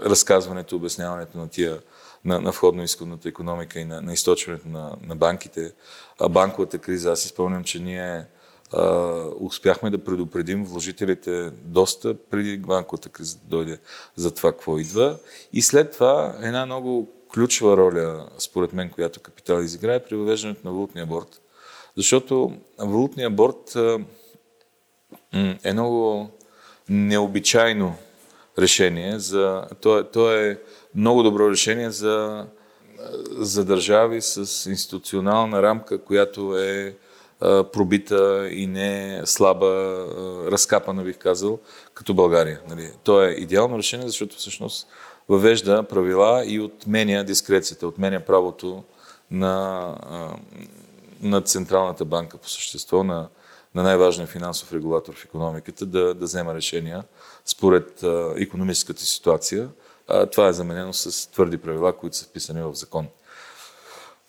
разказването, 0.00 0.76
обясняването 0.76 1.38
на 1.38 1.48
тия 1.48 1.78
на, 2.24 2.40
на 2.40 2.52
входно-изходната 2.52 3.28
економика 3.28 3.80
и 3.80 3.84
на, 3.84 4.02
на 4.02 4.12
източването 4.12 4.68
на, 4.68 4.96
на 5.06 5.16
банките. 5.16 5.72
А 6.20 6.28
банковата 6.28 6.78
криза, 6.78 7.12
аз 7.12 7.24
изпълням, 7.24 7.64
че 7.64 7.78
ние 7.78 8.24
а, 8.72 8.86
успяхме 9.40 9.90
да 9.90 10.04
предупредим 10.04 10.64
вложителите 10.64 11.50
доста 11.50 12.14
преди 12.30 12.58
банковата 12.58 13.08
криза 13.08 13.38
да 13.38 13.56
дойде 13.56 13.78
за 14.16 14.34
това 14.34 14.52
какво 14.52 14.78
идва. 14.78 15.18
И 15.52 15.62
след 15.62 15.92
това 15.92 16.36
една 16.42 16.66
много 16.66 17.08
ключова 17.34 17.76
роля, 17.76 18.28
според 18.38 18.72
мен, 18.72 18.90
която 18.90 19.20
капитал 19.20 19.60
изиграе, 19.60 20.04
при 20.04 20.16
въвеждането 20.16 20.60
на 20.64 20.72
валутния 20.72 21.06
борт. 21.06 21.40
Защото 21.96 22.52
валутния 22.78 23.30
борт 23.30 23.76
е 25.64 25.72
много 25.72 26.30
необичайно 26.88 27.96
решение. 28.58 29.18
За, 29.18 29.64
то, 29.80 29.98
е, 29.98 30.04
то 30.04 30.34
е 30.34 30.60
много 30.94 31.22
добро 31.22 31.50
решение 31.50 31.90
за, 31.90 32.46
за 33.30 33.64
държави 33.64 34.22
с 34.22 34.70
институционална 34.70 35.62
рамка, 35.62 35.98
която 35.98 36.58
е 36.58 36.96
пробита 37.72 38.48
и 38.50 38.66
не 38.66 39.22
слаба, 39.24 39.66
а, 39.66 40.50
разкапана, 40.50 41.02
бих 41.02 41.18
казал, 41.18 41.58
като 41.94 42.14
България. 42.14 42.60
Нали. 42.68 42.90
То 43.02 43.22
е 43.22 43.30
идеално 43.30 43.78
решение, 43.78 44.06
защото 44.06 44.36
всъщност 44.36 44.88
въвежда 45.28 45.82
правила 45.82 46.44
и 46.46 46.60
отменя 46.60 47.24
дискрецията, 47.24 47.86
отменя 47.86 48.20
правото 48.20 48.84
на, 49.30 49.94
на 51.22 51.40
Централната 51.40 52.04
банка 52.04 52.38
по 52.38 52.48
същество, 52.48 53.04
на, 53.04 53.28
на 53.74 53.82
най-важния 53.82 54.26
финансов 54.26 54.72
регулатор 54.72 55.14
в 55.14 55.24
економиката, 55.24 55.86
да, 55.86 56.14
да 56.14 56.24
взема 56.24 56.54
решения 56.54 57.04
според 57.44 58.02
а, 58.02 58.34
економическата 58.36 59.02
ситуация. 59.02 59.68
А, 60.08 60.26
това 60.26 60.48
е 60.48 60.52
заменено 60.52 60.92
с 60.92 61.30
твърди 61.30 61.58
правила, 61.58 61.96
които 61.96 62.16
са 62.16 62.24
вписани 62.24 62.62
в 62.62 62.74
закон. 62.74 63.06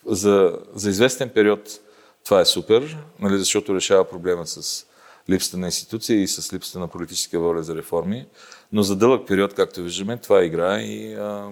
За, 0.06 0.60
за 0.74 0.90
известен 0.90 1.30
период 1.30 1.80
това 2.26 2.42
е 2.42 2.46
супер, 2.46 2.98
нали, 3.20 3.38
защото 3.38 3.76
решава 3.76 4.10
проблема 4.10 4.48
с 4.48 4.86
липсата 5.30 5.58
на 5.58 5.66
институция 5.66 6.22
и 6.22 6.28
с 6.28 6.54
липсата 6.54 6.80
на 6.80 6.88
политическа 6.88 7.40
воля 7.40 7.64
за 7.64 7.76
реформи. 7.76 8.26
Но 8.72 8.84
за 8.84 8.96
дълъг 8.96 9.28
период, 9.28 9.54
както 9.54 9.84
виждаме, 9.84 10.18
това 10.18 10.44
игра 10.44 10.82
и, 10.82 11.14
а, 11.14 11.52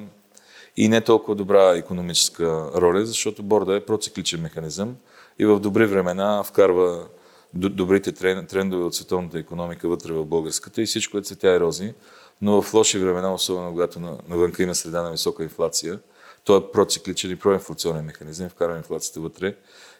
и 0.78 0.88
не 0.88 1.02
толкова 1.02 1.36
добра 1.36 1.78
економическа 1.78 2.72
роля, 2.76 3.06
защото 3.06 3.44
борда 3.44 3.76
е 3.76 3.86
процикличен 3.86 4.42
механизъм 4.42 4.96
и 5.40 5.46
в 5.46 5.60
добри 5.60 5.86
времена 5.86 6.44
вкарва 6.44 7.08
добрите 7.58 8.12
трендове 8.48 8.84
от 8.84 8.96
световната 8.96 9.40
економика 9.40 9.90
вътре 9.90 10.14
в 10.14 10.26
българската 10.26 10.82
и 10.82 10.86
всичко 10.86 11.18
е 11.18 11.22
цветя 11.22 11.56
и 11.56 11.60
рози, 11.60 11.94
но 12.42 12.62
в 12.62 12.74
лоши 12.74 13.00
времена, 13.00 13.34
особено 13.34 13.72
когато 13.72 14.00
навънка 14.30 14.64
има 14.64 14.76
среда 14.76 15.02
на 15.02 15.12
висока 15.12 15.44
инфлация, 15.44 16.00
той 16.44 16.58
е 16.58 16.72
процикличен 16.74 17.32
и 17.32 17.36
проинфлационен 17.36 18.06
механизъм, 18.06 18.50
вкарва 18.50 18.78
инфлацията 18.78 19.20
вътре 19.20 19.56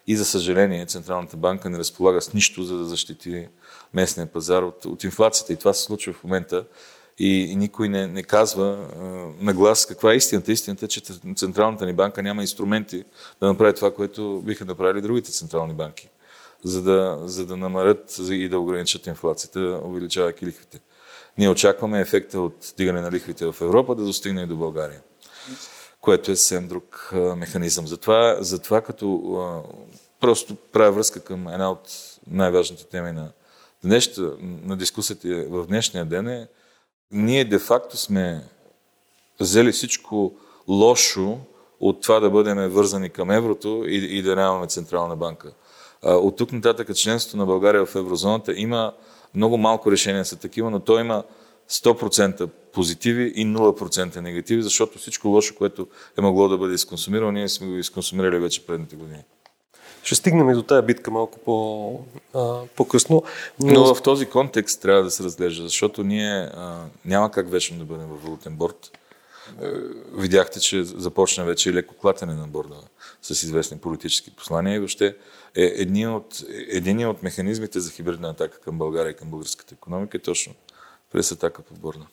и 0.08 0.16
за 0.16 0.24
съжаление 0.24 0.86
Централната 0.86 1.36
банка 1.36 1.70
не 1.70 1.78
разполага 1.78 2.20
с 2.22 2.34
нищо, 2.34 2.62
за 2.62 2.78
да 2.78 2.84
защити 2.84 3.48
местния 3.94 4.26
пазар 4.26 4.62
от, 4.62 4.84
от 4.84 5.04
инфлацията. 5.04 5.52
И 5.52 5.56
това 5.56 5.72
се 5.72 5.82
случва 5.82 6.12
в 6.12 6.24
момента. 6.24 6.64
И, 7.18 7.52
и 7.52 7.56
никой 7.56 7.88
не, 7.88 8.06
не 8.06 8.22
казва 8.22 8.88
а, 8.96 9.04
на 9.44 9.54
глас 9.54 9.86
каква 9.86 10.12
е 10.12 10.16
истината. 10.16 10.52
Истината 10.52 10.84
е, 10.84 10.88
че 10.88 11.00
Централната 11.36 11.86
ни 11.86 11.92
банка 11.92 12.22
няма 12.22 12.42
инструменти 12.42 13.04
да 13.40 13.46
направи 13.46 13.74
това, 13.74 13.94
което 13.94 14.42
биха 14.44 14.64
направили 14.64 15.02
другите 15.02 15.30
централни 15.30 15.74
банки, 15.74 16.08
за 16.64 16.82
да, 16.82 17.18
за 17.24 17.46
да 17.46 17.56
намалят 17.56 18.18
и 18.30 18.48
да 18.48 18.58
ограничат 18.58 19.06
инфлацията, 19.06 19.80
увеличавайки 19.84 20.46
лихвите. 20.46 20.80
Ние 21.38 21.48
очакваме 21.48 22.00
ефекта 22.00 22.40
от 22.40 22.74
дигане 22.76 23.00
на 23.00 23.10
лихвите 23.10 23.52
в 23.52 23.56
Европа 23.60 23.94
да 23.94 24.04
достигне 24.04 24.42
и 24.42 24.46
до 24.46 24.56
България 24.56 25.00
което 26.00 26.30
е 26.30 26.36
съвсем 26.36 26.68
друг 26.68 27.10
механизъм. 27.36 27.86
Затова, 27.86 28.36
затова 28.40 28.80
като 28.80 29.64
просто 30.20 30.56
правя 30.56 30.92
връзка 30.92 31.20
към 31.20 31.48
една 31.48 31.70
от 31.70 31.88
най-важните 32.30 32.84
теми 32.84 33.12
на, 33.12 33.30
днес, 33.84 34.20
на 34.40 34.76
дискусията 34.76 35.28
в 35.28 35.66
днешния 35.66 36.04
ден 36.04 36.28
е, 36.28 36.48
ние 37.10 37.44
де-факто 37.44 37.96
сме 37.96 38.44
взели 39.40 39.72
всичко 39.72 40.34
лошо 40.68 41.38
от 41.80 42.02
това 42.02 42.20
да 42.20 42.30
бъдем 42.30 42.68
вързани 42.68 43.10
към 43.10 43.30
еврото 43.30 43.84
и, 43.86 44.18
и 44.18 44.22
да 44.22 44.36
нямаме 44.36 44.66
Централна 44.66 45.16
банка. 45.16 45.52
От 46.02 46.36
тук 46.36 46.52
нататък 46.52 46.96
членството 46.96 47.36
на 47.36 47.46
България 47.46 47.86
в 47.86 47.94
еврозоната 47.94 48.54
има 48.56 48.92
много 49.34 49.58
малко 49.58 49.92
решения 49.92 50.24
са 50.24 50.36
такива, 50.36 50.70
но 50.70 50.80
то 50.80 50.98
има 50.98 51.24
100% 51.70 52.46
позитиви 52.46 53.32
и 53.36 53.46
0% 53.46 54.20
негативи, 54.20 54.62
защото 54.62 54.98
всичко 54.98 55.28
лошо, 55.28 55.54
което 55.54 55.86
е 56.18 56.20
могло 56.20 56.48
да 56.48 56.58
бъде 56.58 56.74
изконсумирано, 56.74 57.32
ние 57.32 57.48
сме 57.48 57.66
го 57.66 57.74
изконсумирали 57.74 58.38
вече 58.38 58.66
предните 58.66 58.96
години. 58.96 59.22
Ще 60.02 60.14
стигнем 60.14 60.50
и 60.50 60.54
до 60.54 60.62
тая 60.62 60.82
битка 60.82 61.10
малко 61.10 61.38
по, 61.38 62.00
а, 62.34 62.60
по-късно. 62.76 63.22
Но... 63.60 63.72
но 63.72 63.94
в 63.94 64.02
този 64.02 64.26
контекст 64.26 64.82
трябва 64.82 65.02
да 65.02 65.10
се 65.10 65.24
разглежда, 65.24 65.62
защото 65.62 66.04
ние 66.04 66.32
а, 66.32 66.76
няма 67.04 67.30
как 67.30 67.50
вечно 67.50 67.78
да 67.78 67.84
бъдем 67.84 68.06
в 68.06 68.24
валутен 68.24 68.56
борт. 68.56 68.98
Е, 69.62 69.66
видяхте, 70.14 70.60
че 70.60 70.84
започна 70.84 71.44
вече 71.44 71.74
леко 71.74 71.94
клатене 71.94 72.34
на 72.34 72.46
борда 72.48 72.76
с 73.22 73.30
известни 73.30 73.78
политически 73.78 74.30
послания 74.30 74.74
и 74.74 74.78
въобще 74.78 75.16
е 75.56 75.62
един 75.62 76.10
от, 76.10 76.44
един 76.68 77.08
от 77.08 77.22
механизмите 77.22 77.80
за 77.80 77.90
хибридна 77.90 78.30
атака 78.30 78.60
към 78.60 78.78
България 78.78 79.10
и 79.10 79.16
към 79.16 79.30
българската 79.30 79.74
економика 79.74 80.16
е 80.16 80.20
точно 80.20 80.54
през 81.12 81.32
атака 81.32 81.62
по 81.62 81.74
борда. 81.74 82.06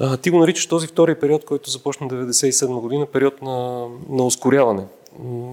А, 0.00 0.16
ти 0.16 0.30
го 0.30 0.38
наричаш 0.38 0.66
този 0.66 0.86
втори 0.86 1.14
период, 1.14 1.44
който 1.44 1.70
започна 1.70 2.08
1997 2.08 2.80
година, 2.80 3.06
период 3.06 3.42
на, 3.42 3.88
на 4.08 4.24
ускоряване, 4.24 4.86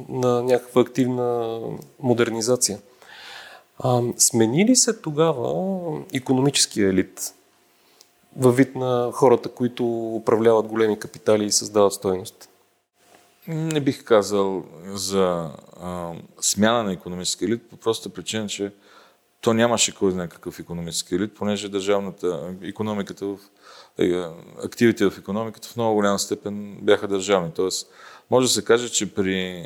на 0.09 0.43
някаква 0.43 0.81
активна 0.81 1.59
модернизация. 1.99 2.79
А, 3.79 4.01
смени 4.17 4.65
ли 4.65 4.75
се 4.75 4.93
тогава 4.93 6.01
економическия 6.13 6.89
елит 6.89 7.33
във 8.37 8.55
вид 8.55 8.75
на 8.75 9.11
хората, 9.13 9.49
които 9.49 9.85
управляват 10.15 10.67
големи 10.67 10.99
капитали 10.99 11.45
и 11.45 11.51
създават 11.51 11.93
стоеност? 11.93 12.49
Не 13.47 13.79
бих 13.79 14.03
казал 14.03 14.63
за 14.85 15.49
а, 15.81 16.11
смяна 16.41 16.83
на 16.83 16.93
економическия 16.93 17.47
елит 17.47 17.69
по 17.69 17.77
проста 17.77 18.09
причина, 18.09 18.47
че 18.47 18.71
то 19.41 19.53
нямаше 19.53 19.95
кой 19.95 20.11
знае 20.11 20.27
какъв 20.27 20.59
економически 20.59 21.15
елит, 21.15 21.35
понеже 21.35 21.69
държавната 21.69 22.55
економиката 22.63 23.25
в 23.25 23.37
е, 23.99 24.23
активите 24.63 25.09
в 25.09 25.17
економиката 25.17 25.67
в 25.67 25.75
много 25.75 25.95
голяма 25.95 26.19
степен 26.19 26.77
бяха 26.81 27.07
държавни. 27.07 27.51
Тоест, 27.55 27.91
може 28.31 28.47
да 28.47 28.53
се 28.53 28.65
каже, 28.65 28.89
че 28.89 29.13
при, 29.13 29.65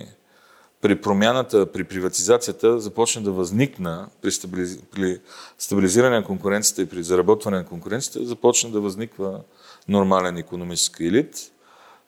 при 0.85 1.01
промяната, 1.01 1.71
при 1.71 1.83
приватизацията 1.83 2.79
започна 2.79 3.21
да 3.21 3.31
възникна, 3.31 4.07
при, 4.21 4.31
стабилиз... 4.31 4.79
при 4.91 5.19
стабилизиране 5.57 6.15
на 6.15 6.23
конкуренцията 6.23 6.81
и 6.81 6.85
при 6.85 7.03
заработване 7.03 7.57
на 7.57 7.65
конкуренцията, 7.65 8.25
започна 8.25 8.69
да 8.69 8.81
възниква 8.81 9.41
нормален 9.87 10.37
економически 10.37 11.05
елит. 11.05 11.51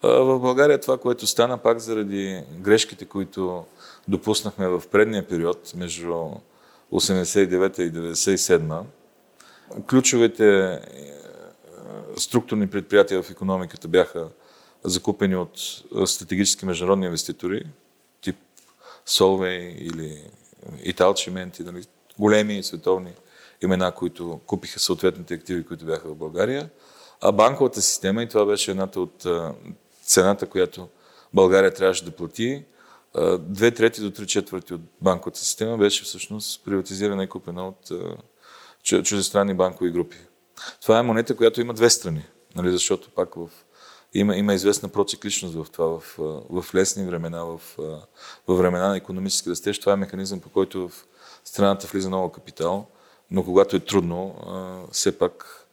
В 0.03 0.39
България 0.39 0.79
това, 0.79 0.97
което 0.97 1.27
стана 1.27 1.57
пак 1.57 1.79
заради 1.79 2.43
грешките, 2.59 3.05
които 3.05 3.65
допуснахме 4.07 4.67
в 4.67 4.83
предния 4.91 5.27
период 5.27 5.73
между 5.75 6.29
89 6.93 7.79
и 7.79 7.91
97 7.91 8.81
ключовите 9.89 10.73
е, 10.73 10.79
структурни 12.17 12.67
предприятия 12.67 13.23
в 13.23 13.29
економиката 13.29 13.87
бяха 13.87 14.27
закупени 14.83 15.35
от 15.35 15.59
стратегически 16.05 16.65
международни 16.65 17.05
инвеститори, 17.05 17.65
Solvay 19.07 19.75
или 19.75 20.23
Италчименти, 20.83 21.63
нали, 21.63 21.85
големи 22.19 22.63
световни 22.63 23.13
имена, 23.63 23.91
които 23.91 24.39
купиха 24.45 24.79
съответните 24.79 25.33
активи, 25.33 25.65
които 25.65 25.85
бяха 25.85 26.09
в 26.09 26.15
България. 26.15 26.69
А 27.21 27.31
банковата 27.31 27.81
система, 27.81 28.23
и 28.23 28.29
това 28.29 28.45
беше 28.45 28.71
едната 28.71 29.01
от 29.01 29.25
цената, 30.03 30.45
която 30.45 30.87
България 31.33 31.73
трябваше 31.73 32.05
да 32.05 32.11
плати, 32.11 32.63
две 33.39 33.71
трети 33.71 34.01
до 34.01 34.11
три 34.11 34.27
четвърти 34.27 34.73
от 34.73 34.81
банковата 35.01 35.39
система 35.39 35.77
беше 35.77 36.03
всъщност 36.03 36.65
приватизирана 36.65 37.23
и 37.23 37.29
купена 37.29 37.67
от 37.67 37.91
чуждестранни 38.83 39.53
банкови 39.53 39.91
групи. 39.91 40.17
Това 40.81 40.99
е 40.99 41.03
монета, 41.03 41.35
която 41.35 41.61
има 41.61 41.73
две 41.73 41.89
страни, 41.89 42.25
нали, 42.55 42.71
защото 42.71 43.09
пак 43.09 43.35
в, 43.35 43.49
има, 44.19 44.35
има 44.35 44.53
известна 44.53 44.89
процикличност 44.89 45.55
в 45.55 45.65
това, 45.71 45.99
в, 45.99 46.15
в 46.49 46.75
лесни 46.75 47.05
времена, 47.05 47.43
в, 47.43 47.61
в 48.47 48.57
времена 48.57 48.87
на 48.87 48.97
економически 48.97 49.49
растеж. 49.49 49.79
Това 49.79 49.93
е 49.93 49.95
механизъм, 49.95 50.39
по 50.39 50.49
който 50.49 50.89
в 50.89 51.05
страната 51.45 51.87
влиза 51.87 52.07
много 52.07 52.31
капитал, 52.31 52.85
но 53.31 53.43
когато 53.43 53.75
е 53.75 53.79
трудно, 53.79 54.35
все 54.91 55.17
пак 55.17 55.67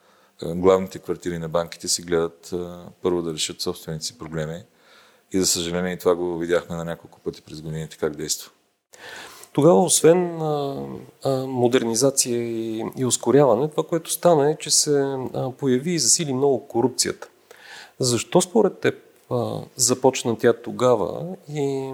главните 0.45 0.99
квартири 0.99 1.39
на 1.39 1.49
банките 1.49 1.89
си 1.89 2.03
гледат 2.03 2.55
първо 3.03 3.23
да 3.23 3.35
решат 3.35 3.61
собствените 3.61 4.05
си 4.05 4.19
проблеми 4.19 4.63
и 5.33 5.41
за 5.41 5.47
съжаление 5.47 5.93
и 5.93 5.99
това 5.99 6.15
го 6.15 6.39
видяхме 6.39 6.77
на 6.77 6.85
няколко 6.85 7.21
пъти 7.21 7.43
през 7.43 7.63
годините 7.63 7.97
как 7.97 8.17
действа. 8.17 8.51
Тогава, 9.53 9.83
освен 9.83 10.43
а, 10.43 10.87
а, 11.25 11.47
модернизация 11.47 12.39
и, 12.39 12.85
и 12.97 13.05
ускоряване, 13.05 13.69
това, 13.69 13.83
което 13.83 14.11
стана 14.11 14.51
е, 14.51 14.57
че 14.57 14.71
се 14.71 15.01
а, 15.35 15.51
появи 15.51 15.91
и 15.91 15.99
засили 15.99 16.33
много 16.33 16.69
корупцията. 16.69 17.29
Защо 17.99 18.41
според 18.41 18.79
теб 18.79 18.95
започна 19.77 20.39
тя 20.39 20.53
тогава 20.53 21.37
и 21.49 21.93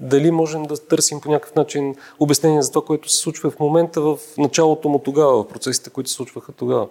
дали 0.00 0.30
можем 0.30 0.62
да 0.62 0.76
търсим 0.76 1.20
по 1.20 1.30
някакъв 1.30 1.54
начин 1.54 1.96
обяснение 2.20 2.62
за 2.62 2.72
това, 2.72 2.86
което 2.86 3.08
се 3.08 3.16
случва 3.16 3.50
в 3.50 3.60
момента 3.60 4.00
в 4.00 4.18
началото 4.38 4.88
му 4.88 4.98
тогава, 4.98 5.42
в 5.42 5.48
процесите, 5.48 5.90
които 5.90 6.10
се 6.10 6.16
случваха 6.16 6.52
тогава? 6.52 6.88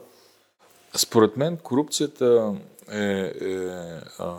Според 0.95 1.37
мен 1.37 1.57
корупцията 1.57 2.53
е, 2.91 2.99
е 2.99 3.31
а, 4.19 4.35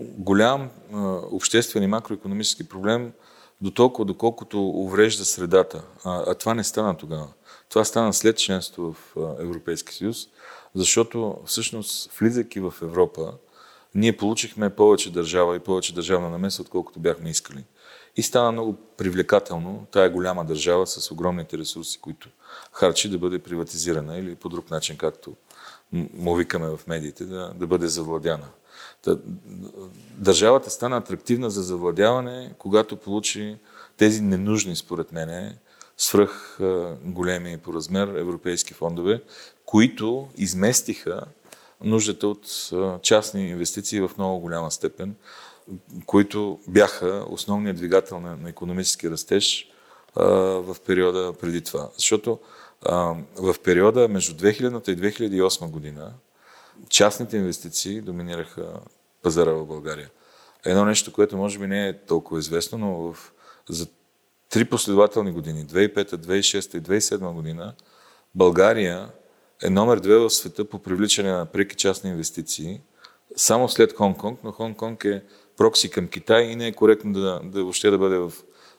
голям 0.00 0.70
а, 0.92 0.98
обществен 1.32 1.82
и 1.82 1.86
макроекономически 1.86 2.68
проблем 2.68 3.12
до 3.60 3.70
толкова, 3.70 4.04
доколкото 4.04 4.68
уврежда 4.68 5.24
средата. 5.24 5.82
А, 6.04 6.24
а 6.26 6.34
това 6.34 6.54
не 6.54 6.64
стана 6.64 6.96
тогава. 6.96 7.28
Това 7.68 7.84
стана 7.84 8.12
след 8.12 8.38
членство 8.38 8.92
в 8.92 9.16
Европейски 9.40 9.94
съюз, 9.94 10.28
защото 10.78 11.36
всъщност 11.44 12.12
влизайки 12.12 12.60
в 12.60 12.74
Европа, 12.82 13.32
ние 13.94 14.16
получихме 14.16 14.70
повече 14.70 15.12
държава 15.12 15.56
и 15.56 15.60
повече 15.60 15.94
държавна 15.94 16.30
намеса, 16.30 16.62
отколкото 16.62 17.00
бяхме 17.00 17.30
искали. 17.30 17.64
И 18.16 18.22
стана 18.22 18.52
много 18.52 18.76
привлекателно 18.96 19.86
тая 19.90 20.10
голяма 20.10 20.44
държава 20.44 20.86
с 20.86 21.10
огромните 21.10 21.58
ресурси, 21.58 21.98
които 22.00 22.28
харчи 22.72 23.08
да 23.08 23.18
бъде 23.18 23.38
приватизирана 23.38 24.18
или 24.18 24.34
по 24.34 24.48
друг 24.48 24.70
начин, 24.70 24.96
както 24.96 25.34
му 25.92 26.34
викаме 26.34 26.68
в 26.68 26.80
медиите, 26.86 27.24
да, 27.24 27.52
да 27.54 27.66
бъде 27.66 27.86
завладяна. 27.86 28.48
Държавата 30.16 30.70
стана 30.70 30.96
атрактивна 30.96 31.50
за 31.50 31.62
завладяване, 31.62 32.54
когато 32.58 32.96
получи 32.96 33.56
тези 33.96 34.22
ненужни, 34.22 34.76
според 34.76 35.12
мене, 35.12 35.58
свръх 35.98 36.58
големи 37.04 37.58
по 37.58 37.72
размер 37.72 38.08
европейски 38.08 38.74
фондове, 38.74 39.22
които 39.64 40.28
изместиха 40.36 41.24
нуждата 41.80 42.28
от 42.28 42.70
частни 43.02 43.48
инвестиции 43.48 44.00
в 44.00 44.10
много 44.18 44.40
голяма 44.40 44.70
степен, 44.70 45.14
които 46.06 46.60
бяха 46.68 47.24
основният 47.28 47.76
двигател 47.76 48.20
на, 48.20 48.36
на 48.36 48.48
економически 48.48 49.10
растеж 49.10 49.70
а, 50.16 50.24
в 50.62 50.76
периода 50.86 51.32
преди 51.40 51.60
това. 51.60 51.88
Защото 51.96 52.38
а, 52.82 53.14
в 53.36 53.56
периода 53.64 54.08
между 54.08 54.34
2000 54.34 54.88
и 54.88 54.96
2008 55.40 55.70
година 55.70 56.12
частните 56.88 57.36
инвестиции 57.36 58.00
доминираха 58.00 58.80
пазара 59.22 59.52
в 59.52 59.66
България. 59.66 60.10
Едно 60.64 60.84
нещо, 60.84 61.12
което 61.12 61.36
може 61.36 61.58
би 61.58 61.66
не 61.66 61.88
е 61.88 61.98
толкова 61.98 62.40
известно, 62.40 62.78
но 62.78 63.12
в, 63.12 63.32
за 63.68 63.86
три 64.50 64.64
последователни 64.64 65.32
години, 65.32 65.66
2005, 65.66 66.14
2006 66.14 66.78
и 66.78 66.82
2007 66.82 67.32
година, 67.32 67.74
България 68.34 69.08
е 69.62 69.70
номер 69.70 69.98
две 69.98 70.18
в 70.18 70.30
света 70.30 70.64
по 70.64 70.78
привличане 70.78 71.32
на 71.32 71.46
преки 71.46 71.76
частни 71.76 72.10
инвестиции, 72.10 72.80
само 73.36 73.68
след 73.68 73.92
Хонг-Конг, 73.92 74.36
но 74.44 74.52
Хонг-Конг 74.52 75.04
е 75.04 75.22
прокси 75.56 75.90
към 75.90 76.08
Китай 76.08 76.42
и 76.42 76.56
не 76.56 76.66
е 76.66 76.72
коректно 76.72 77.12
да, 77.12 77.40
да 77.44 77.62
въобще 77.62 77.90
да 77.90 77.98
бъде 77.98 78.18
в, 78.18 78.32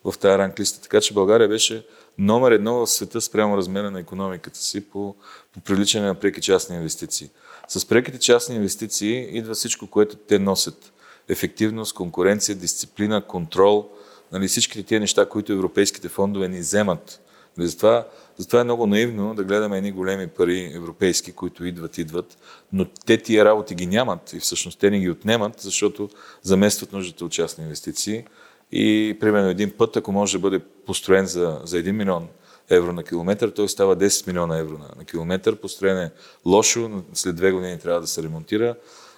в 0.03 0.17
тази 0.17 0.37
ранглиста. 0.37 0.81
Така 0.81 1.01
че 1.01 1.13
България 1.13 1.47
беше 1.47 1.85
номер 2.17 2.51
едно 2.51 2.73
в 2.75 2.87
света 2.87 3.21
спрямо 3.21 3.57
размера 3.57 3.91
на 3.91 3.99
економиката 3.99 4.59
си 4.59 4.89
по, 4.89 5.15
по 5.53 5.59
привличане 5.59 6.07
на 6.07 6.15
преки 6.15 6.41
частни 6.41 6.75
инвестиции. 6.75 7.29
С 7.67 7.87
преките 7.87 8.19
частни 8.19 8.55
инвестиции 8.55 9.37
идва 9.37 9.53
всичко, 9.53 9.87
което 9.87 10.15
те 10.15 10.39
носят. 10.39 10.93
Ефективност, 11.27 11.93
конкуренция, 11.93 12.55
дисциплина, 12.55 13.21
контрол, 13.21 13.89
нали, 14.31 14.47
всичките 14.47 14.83
тия 14.83 14.99
неща, 14.99 15.25
които 15.25 15.53
европейските 15.53 16.09
фондове 16.09 16.47
ни 16.47 16.59
вземат. 16.59 17.21
Нали, 17.57 17.67
затова, 17.67 18.07
затова 18.37 18.61
е 18.61 18.63
много 18.63 18.87
наивно 18.87 19.35
да 19.35 19.43
гледаме 19.43 19.77
едни 19.77 19.91
големи 19.91 20.27
пари 20.27 20.71
европейски, 20.75 21.31
които 21.31 21.65
идват, 21.65 21.97
идват, 21.97 22.37
но 22.73 22.85
те 22.85 23.17
тия 23.17 23.45
работи 23.45 23.75
ги 23.75 23.87
нямат 23.87 24.33
и 24.33 24.39
всъщност 24.39 24.79
те 24.79 24.89
ни 24.89 24.99
ги 24.99 25.09
отнемат, 25.09 25.53
защото 25.59 26.09
заместват 26.41 26.93
нуждата 26.93 27.25
от 27.25 27.31
частни 27.31 27.63
инвестиции. 27.63 28.25
И 28.71 29.17
примерно 29.19 29.49
един 29.49 29.71
път, 29.77 29.97
ако 29.97 30.11
може 30.11 30.37
да 30.37 30.41
бъде 30.41 30.59
построен 30.59 31.25
за, 31.25 31.61
за 31.63 31.77
1 31.77 31.91
милион 31.91 32.27
евро 32.69 32.93
на 32.93 33.03
километър, 33.03 33.49
той 33.49 33.69
става 33.69 33.97
10 33.97 34.27
милиона 34.27 34.57
евро 34.57 34.77
на, 34.77 34.89
на 34.97 35.05
километър. 35.05 35.55
Построен 35.55 35.97
е 35.97 36.11
лошо, 36.45 37.03
след 37.13 37.35
две 37.35 37.51
години 37.51 37.79
трябва 37.79 38.01
да 38.01 38.07
се 38.07 38.23
ремонтира, 38.23 38.75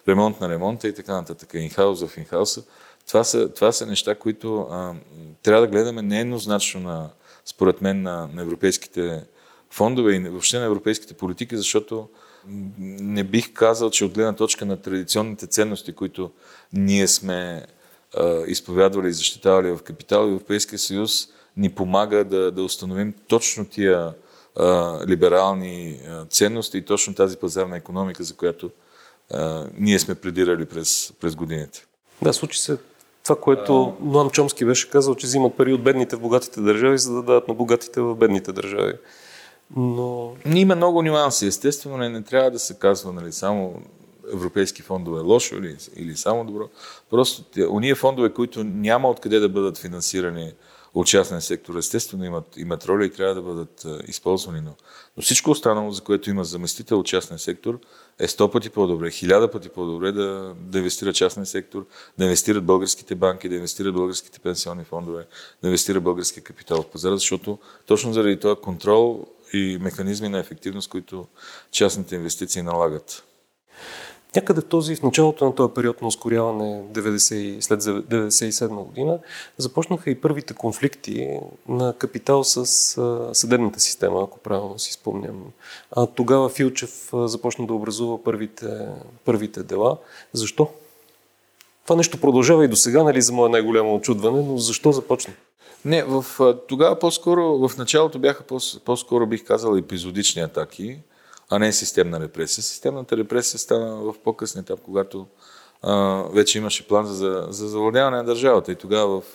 ремонт 0.07 0.41
на 0.41 0.49
ремонта 0.49 0.87
и 0.87 0.93
така 0.93 1.13
нататък. 1.13 1.49
Инхаус 1.53 2.03
в 2.03 2.17
инхауса. 2.17 2.63
Това 3.11 3.23
са, 3.23 3.49
това 3.49 3.71
са 3.71 3.85
неща, 3.85 4.15
които 4.15 4.61
а, 4.61 4.93
трябва 5.43 5.61
да 5.61 5.67
гледаме 5.67 6.01
не 6.01 6.19
еднозначно 6.19 6.79
на, 6.79 7.09
според 7.45 7.81
мен, 7.81 8.01
на, 8.01 8.29
на 8.33 8.41
европейските 8.41 9.23
фондове 9.69 10.15
и 10.15 10.19
въобще 10.19 10.59
на 10.59 10.65
европейските 10.65 11.13
политики, 11.13 11.57
защото 11.57 12.09
не 12.47 13.23
бих 13.23 13.53
казал, 13.53 13.89
че 13.89 14.05
от 14.05 14.13
гледна 14.13 14.33
точка 14.33 14.65
на 14.65 14.77
традиционните 14.77 15.47
ценности, 15.47 15.93
които 15.93 16.31
ние 16.73 17.07
сме 17.07 17.65
а, 18.17 18.43
изповядвали 18.47 19.07
и 19.07 19.13
защитавали 19.13 19.71
в 19.71 19.83
капитал, 19.83 20.27
Европейския 20.27 20.79
съюз 20.79 21.27
ни 21.57 21.69
помага 21.69 22.23
да, 22.23 22.51
да 22.51 22.63
установим 22.63 23.13
точно 23.27 23.65
тия 23.65 24.13
а, 24.55 24.99
либерални 25.07 25.99
а, 26.07 26.25
ценности 26.25 26.77
и 26.77 26.85
точно 26.85 27.15
тази 27.15 27.37
пазарна 27.37 27.77
економика, 27.77 28.23
за 28.23 28.35
която 28.35 28.71
а, 29.31 29.67
ние 29.77 29.99
сме 29.99 30.15
предирали 30.15 30.65
през, 30.65 31.13
през 31.21 31.35
годините. 31.35 31.85
Да, 32.21 32.33
случи 32.33 32.59
се 32.59 32.77
това, 33.23 33.35
което 33.35 33.93
Ноам 34.01 34.29
Чомски 34.29 34.65
беше 34.65 34.89
казал, 34.89 35.15
че 35.15 35.27
взимат 35.27 35.57
пари 35.57 35.73
от 35.73 35.83
бедните 35.83 36.15
в 36.15 36.19
богатите 36.19 36.61
държави, 36.61 36.97
за 36.97 37.13
да 37.13 37.23
дадат 37.23 37.47
на 37.47 37.53
богатите 37.53 38.01
в 38.01 38.15
бедните 38.15 38.51
държави. 38.51 38.93
Но... 39.75 40.33
Има 40.45 40.75
много 40.75 41.03
нюанси. 41.03 41.45
Естествено, 41.45 41.97
не, 41.97 42.09
не 42.09 42.21
трябва 42.21 42.51
да 42.51 42.59
се 42.59 42.79
казва 42.79 43.13
нали, 43.13 43.31
само 43.31 43.81
европейски 44.33 44.81
фондове 44.81 45.19
е 45.19 45.23
лошо 45.23 45.55
или, 45.55 45.75
или 45.95 46.17
само 46.17 46.45
добро. 46.45 46.69
Просто 47.09 47.43
уния 47.69 47.95
фондове, 47.95 48.33
които 48.33 48.63
няма 48.63 49.09
откъде 49.09 49.39
да 49.39 49.49
бъдат 49.49 49.77
финансирани 49.77 50.53
от 50.93 51.07
частния 51.07 51.41
сектор, 51.41 51.75
естествено 51.75 52.25
имат, 52.25 52.57
имат 52.57 52.85
роля 52.85 53.05
и 53.05 53.11
трябва 53.11 53.35
да 53.35 53.41
бъдат 53.41 53.85
а, 53.85 53.99
използвани. 54.07 54.61
Но, 54.61 54.75
но 55.17 55.23
всичко 55.23 55.51
останало, 55.51 55.91
за 55.91 56.01
което 56.01 56.29
има 56.29 56.43
заместител 56.43 56.99
от 56.99 57.05
частния 57.05 57.39
сектор, 57.39 57.79
е 58.19 58.27
сто 58.27 58.51
пъти 58.51 58.69
по-добре, 58.69 59.11
хиляда 59.11 59.51
пъти 59.51 59.69
по-добре 59.69 60.11
да, 60.11 60.55
да 60.59 60.77
инвестира 60.77 61.13
частния 61.13 61.45
сектор, 61.45 61.85
да 62.17 62.23
инвестират 62.23 62.65
българските 62.65 63.15
банки, 63.15 63.49
да 63.49 63.55
инвестират 63.55 63.93
българските 63.93 64.39
пенсионни 64.39 64.83
фондове, 64.83 65.27
да 65.61 65.67
инвестира 65.67 66.01
българския 66.01 66.43
капитал 66.43 66.81
в 66.81 66.89
пазара, 66.89 67.15
защото 67.15 67.59
точно 67.85 68.13
заради 68.13 68.39
това 68.39 68.55
контрол 68.55 69.27
и 69.53 69.77
механизми 69.81 70.29
на 70.29 70.39
ефективност, 70.39 70.89
които 70.89 71.27
частните 71.71 72.15
инвестиции 72.15 72.61
налагат. 72.61 73.23
Някъде 74.35 74.61
в 74.61 74.65
този, 74.65 74.95
в 74.95 75.03
началото 75.03 75.45
на 75.45 75.55
този 75.55 75.73
период 75.73 76.01
на 76.01 76.07
ускоряване 76.07 76.83
90, 76.91 77.59
след 77.59 77.81
1997 77.81 78.67
година, 78.67 79.19
започнаха 79.57 80.09
и 80.09 80.21
първите 80.21 80.53
конфликти 80.53 81.39
на 81.67 81.93
капитал 81.93 82.43
с 82.43 82.65
съдебната 83.33 83.79
система, 83.79 84.23
ако 84.23 84.39
правилно 84.39 84.79
си 84.79 84.93
спомням. 84.93 85.43
А 85.91 86.05
тогава 86.05 86.49
Филчев 86.49 87.09
започна 87.13 87.67
да 87.67 87.73
образува 87.73 88.23
първите, 88.23 88.87
първите 89.25 89.63
дела. 89.63 89.97
Защо? 90.33 90.69
Това 91.83 91.95
нещо 91.95 92.21
продължава 92.21 92.65
и 92.65 92.67
до 92.67 92.75
сега, 92.75 93.03
нали, 93.03 93.21
за 93.21 93.33
мое 93.33 93.49
най-голямо 93.49 93.95
очудване, 93.95 94.41
но 94.41 94.57
защо 94.57 94.91
започна? 94.91 95.33
Не, 95.85 96.03
в, 96.03 96.25
тогава 96.67 96.99
по-скоро, 96.99 97.67
в 97.67 97.77
началото 97.77 98.19
бяха 98.19 98.43
по-скоро, 98.85 99.27
бих 99.27 99.43
казал, 99.43 99.75
епизодични 99.75 100.41
атаки 100.41 100.99
а 101.51 101.59
не 101.59 101.73
системна 101.73 102.19
репресия. 102.19 102.63
Системната 102.63 103.17
репресия 103.17 103.59
стана 103.59 103.95
в 103.95 104.15
по-късен 104.23 104.61
етап, 104.61 104.79
когато 104.81 105.27
а, 105.81 106.23
вече 106.33 106.57
имаше 106.57 106.87
план 106.87 107.05
за, 107.05 107.47
за 107.49 107.67
завладяване 107.67 108.17
на 108.17 108.23
държавата. 108.23 108.71
И 108.71 108.75
тогава 108.75 109.21
в 109.21 109.25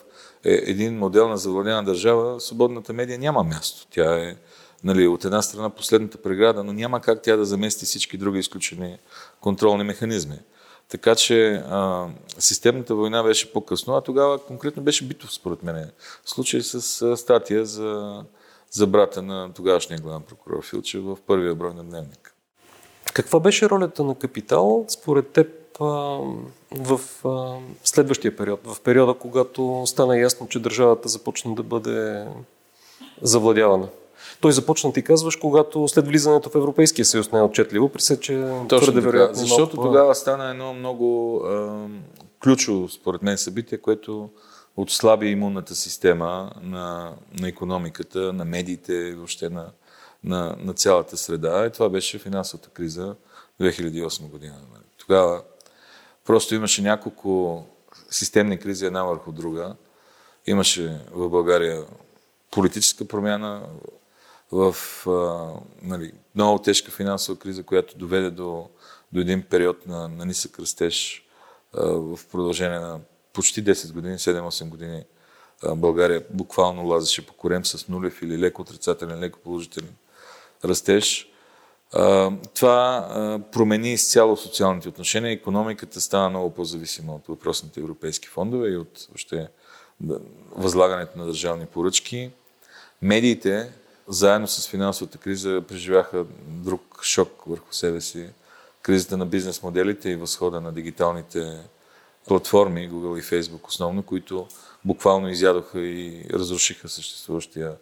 е, 0.44 0.52
един 0.52 0.98
модел 0.98 1.28
на 1.28 1.36
завладяване 1.36 1.82
на 1.82 1.92
държава, 1.92 2.40
свободната 2.40 2.92
медия 2.92 3.18
няма 3.18 3.42
място. 3.42 3.86
Тя 3.90 4.28
е 4.28 4.36
нали, 4.84 5.06
от 5.06 5.24
една 5.24 5.42
страна 5.42 5.70
последната 5.70 6.18
преграда, 6.18 6.64
но 6.64 6.72
няма 6.72 7.00
как 7.00 7.22
тя 7.22 7.36
да 7.36 7.44
замести 7.44 7.84
всички 7.84 8.18
други 8.18 8.38
изключени 8.38 8.98
контролни 9.40 9.84
механизми. 9.84 10.38
Така 10.88 11.14
че 11.14 11.62
а, 11.68 12.06
системната 12.38 12.94
война 12.94 13.22
беше 13.22 13.52
по-късно, 13.52 13.94
а 13.94 14.00
тогава 14.00 14.38
конкретно 14.38 14.82
беше 14.82 15.04
битов, 15.04 15.34
според 15.34 15.62
мен. 15.62 15.90
Случай 16.24 16.60
с 16.60 17.02
а, 17.02 17.16
статия 17.16 17.66
за 17.66 18.22
за 18.70 18.86
брата 18.86 19.22
на 19.22 19.52
тогавашния 19.52 20.00
главен 20.00 20.22
прокурор 20.22 20.64
Филчев 20.64 21.04
в 21.04 21.18
първия 21.26 21.54
брой 21.54 21.74
на 21.74 21.84
дневник. 21.84 22.34
Каква 23.12 23.40
беше 23.40 23.68
ролята 23.68 24.04
на 24.04 24.14
Капитал 24.14 24.84
според 24.88 25.28
теб 25.30 25.48
в 26.70 27.00
следващия 27.84 28.36
период, 28.36 28.60
в 28.64 28.80
периода, 28.80 29.14
когато 29.14 29.82
стана 29.86 30.18
ясно, 30.18 30.48
че 30.48 30.58
държавата 30.58 31.08
започна 31.08 31.54
да 31.54 31.62
бъде 31.62 32.26
завладявана? 33.22 33.88
Той 34.40 34.52
започна, 34.52 34.92
ти 34.92 35.02
казваш, 35.02 35.36
когато 35.36 35.88
след 35.88 36.06
влизането 36.06 36.50
в 36.50 36.54
Европейския 36.54 37.04
съюз 37.04 37.32
не 37.32 37.38
е 37.38 37.42
отчетливо, 37.42 37.88
при 37.88 38.02
че 38.20 38.48
Точно 38.68 38.82
твърде 38.82 39.00
вероятно. 39.00 39.36
Защото 39.36 39.76
тогава 39.76 40.14
стана 40.14 40.50
едно 40.50 40.74
много 40.74 41.36
а, 41.44 41.86
ключово, 42.42 42.88
според 42.88 43.22
мен, 43.22 43.38
събитие, 43.38 43.78
което 43.78 44.28
отслаби 44.76 45.26
имунната 45.26 45.74
система 45.74 46.52
на, 46.62 47.14
на 47.40 47.48
економиката, 47.48 48.32
на 48.32 48.44
медиите 48.44 49.14
въобще 49.14 49.48
на, 49.48 49.70
на, 50.24 50.56
на 50.58 50.74
цялата 50.74 51.16
среда. 51.16 51.66
И 51.66 51.72
това 51.72 51.88
беше 51.88 52.18
финансовата 52.18 52.68
криза 52.70 53.16
2008 53.60 54.30
година. 54.30 54.56
Тогава 54.98 55.42
просто 56.24 56.54
имаше 56.54 56.82
няколко 56.82 57.64
системни 58.10 58.58
кризи 58.58 58.86
една 58.86 59.02
върху 59.02 59.32
друга. 59.32 59.76
Имаше 60.46 61.00
в 61.10 61.28
България 61.28 61.84
политическа 62.50 63.04
промяна, 63.04 63.62
в 64.52 64.76
а, 65.06 65.50
нали, 65.82 66.12
много 66.34 66.58
тежка 66.58 66.90
финансова 66.90 67.38
криза, 67.38 67.62
която 67.62 67.98
доведе 67.98 68.30
до, 68.30 68.68
до 69.12 69.20
един 69.20 69.42
период 69.42 69.86
на, 69.86 70.08
на 70.08 70.26
нисък 70.26 70.58
растеж 70.58 71.26
а, 71.74 71.86
в 71.86 72.18
продължение 72.32 72.78
на 72.78 73.00
почти 73.36 73.64
10 73.64 73.92
години, 73.92 74.18
7-8 74.18 74.68
години 74.68 75.04
България 75.76 76.24
буквално 76.30 76.86
лазеше 76.86 77.26
по 77.26 77.32
корем 77.32 77.64
с 77.64 77.88
нулев 77.88 78.22
или 78.22 78.38
леко 78.38 78.62
отрицателен, 78.62 79.20
леко 79.20 79.38
положителен 79.38 79.94
растеж. 80.64 81.28
Това 82.54 83.40
промени 83.52 83.92
изцяло 83.92 84.36
социалните 84.36 84.88
отношения. 84.88 85.32
Економиката 85.32 86.00
стана 86.00 86.30
много 86.30 86.54
по-зависима 86.54 87.14
от 87.14 87.26
въпросните 87.28 87.80
европейски 87.80 88.28
фондове 88.28 88.68
и 88.68 88.76
от 88.76 89.06
въобще 89.08 89.48
възлагането 90.50 91.18
на 91.18 91.26
държавни 91.26 91.66
поръчки. 91.66 92.30
Медиите, 93.02 93.72
заедно 94.08 94.48
с 94.48 94.68
финансовата 94.68 95.18
криза, 95.18 95.62
преживяха 95.68 96.24
друг 96.48 97.00
шок 97.02 97.42
върху 97.46 97.72
себе 97.72 98.00
си. 98.00 98.26
Кризата 98.82 99.16
на 99.16 99.26
бизнес 99.26 99.62
моделите 99.62 100.10
и 100.10 100.16
възхода 100.16 100.60
на 100.60 100.72
дигиталните 100.72 101.60
платформи, 102.26 102.90
Google 102.90 103.18
и 103.18 103.22
Facebook 103.22 103.68
основно, 103.68 104.02
които 104.02 104.46
буквално 104.84 105.28
изядоха 105.28 105.80
и 105.80 106.24
разрушиха 106.32 106.88
съществуващия 106.88 107.76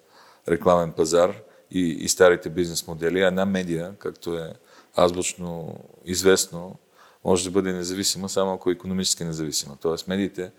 рекламен 0.48 0.92
пазар 0.92 1.34
и, 1.70 1.80
и 1.80 2.08
старите 2.08 2.50
бизнес 2.50 2.86
модели. 2.86 3.20
Една 3.20 3.44
медия, 3.44 3.94
както 3.98 4.38
е 4.38 4.52
азбучно 4.96 5.76
известно, 6.04 6.76
може 7.24 7.44
да 7.44 7.50
бъде 7.50 7.72
независима 7.72 8.28
само 8.28 8.52
ако 8.52 8.70
е 8.70 8.72
економически 8.72 9.24
независима. 9.24 9.76
Тоест 9.82 10.08
медиите 10.08 10.50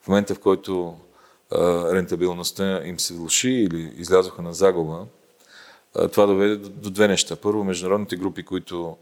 в 0.00 0.08
момента, 0.08 0.34
в 0.34 0.40
който 0.40 0.96
а, 1.52 1.94
рентабилността 1.94 2.82
им 2.84 3.00
се 3.00 3.14
влуши 3.14 3.50
или 3.50 3.92
излязоха 3.96 4.42
на 4.42 4.54
загуба, 4.54 5.06
а, 5.96 6.08
това 6.08 6.26
доведе 6.26 6.56
до, 6.56 6.68
до 6.68 6.90
две 6.90 7.08
неща. 7.08 7.36
Първо, 7.36 7.64
международните 7.64 8.16
групи, 8.16 8.42
които 8.42 8.96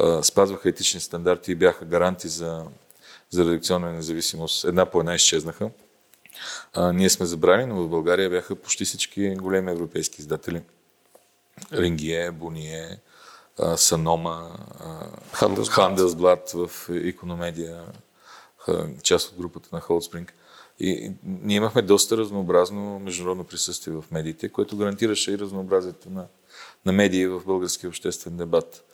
а, 0.00 0.22
спазваха 0.22 0.68
етични 0.68 1.00
стандарти 1.00 1.52
и 1.52 1.54
бяха 1.54 1.84
гаранти 1.84 2.28
за, 2.28 2.64
за 3.30 3.44
редакционна 3.44 3.92
независимост, 3.92 4.64
една 4.64 4.86
по 4.86 5.00
една 5.00 5.14
изчезнаха. 5.14 5.70
А, 6.72 6.92
ние 6.92 7.10
сме 7.10 7.26
забрали, 7.26 7.66
но 7.66 7.82
в 7.82 7.88
България 7.88 8.30
бяха 8.30 8.56
почти 8.56 8.84
всички 8.84 9.34
големи 9.34 9.70
европейски 9.70 10.20
издатели. 10.20 10.62
Рингие, 11.72 12.30
Буние, 12.30 13.00
Санома, 13.76 14.50
Хандelsблад 15.70 16.50
в 16.50 16.70
Икономедия, 16.94 17.84
част 19.02 19.32
от 19.32 19.38
групата 19.38 19.68
на 19.72 19.80
Холдспринг. 19.80 20.34
И 20.80 21.12
ние 21.24 21.56
имахме 21.56 21.82
доста 21.82 22.16
разнообразно 22.16 22.98
международно 22.98 23.44
присъствие 23.44 23.94
в 23.94 24.04
медиите, 24.10 24.48
което 24.48 24.76
гарантираше 24.76 25.32
и 25.32 25.38
разнообразието 25.38 26.10
на, 26.10 26.26
на 26.86 26.92
медии 26.92 27.26
в 27.26 27.42
българския 27.46 27.88
обществен 27.88 28.36
дебат. 28.36 28.84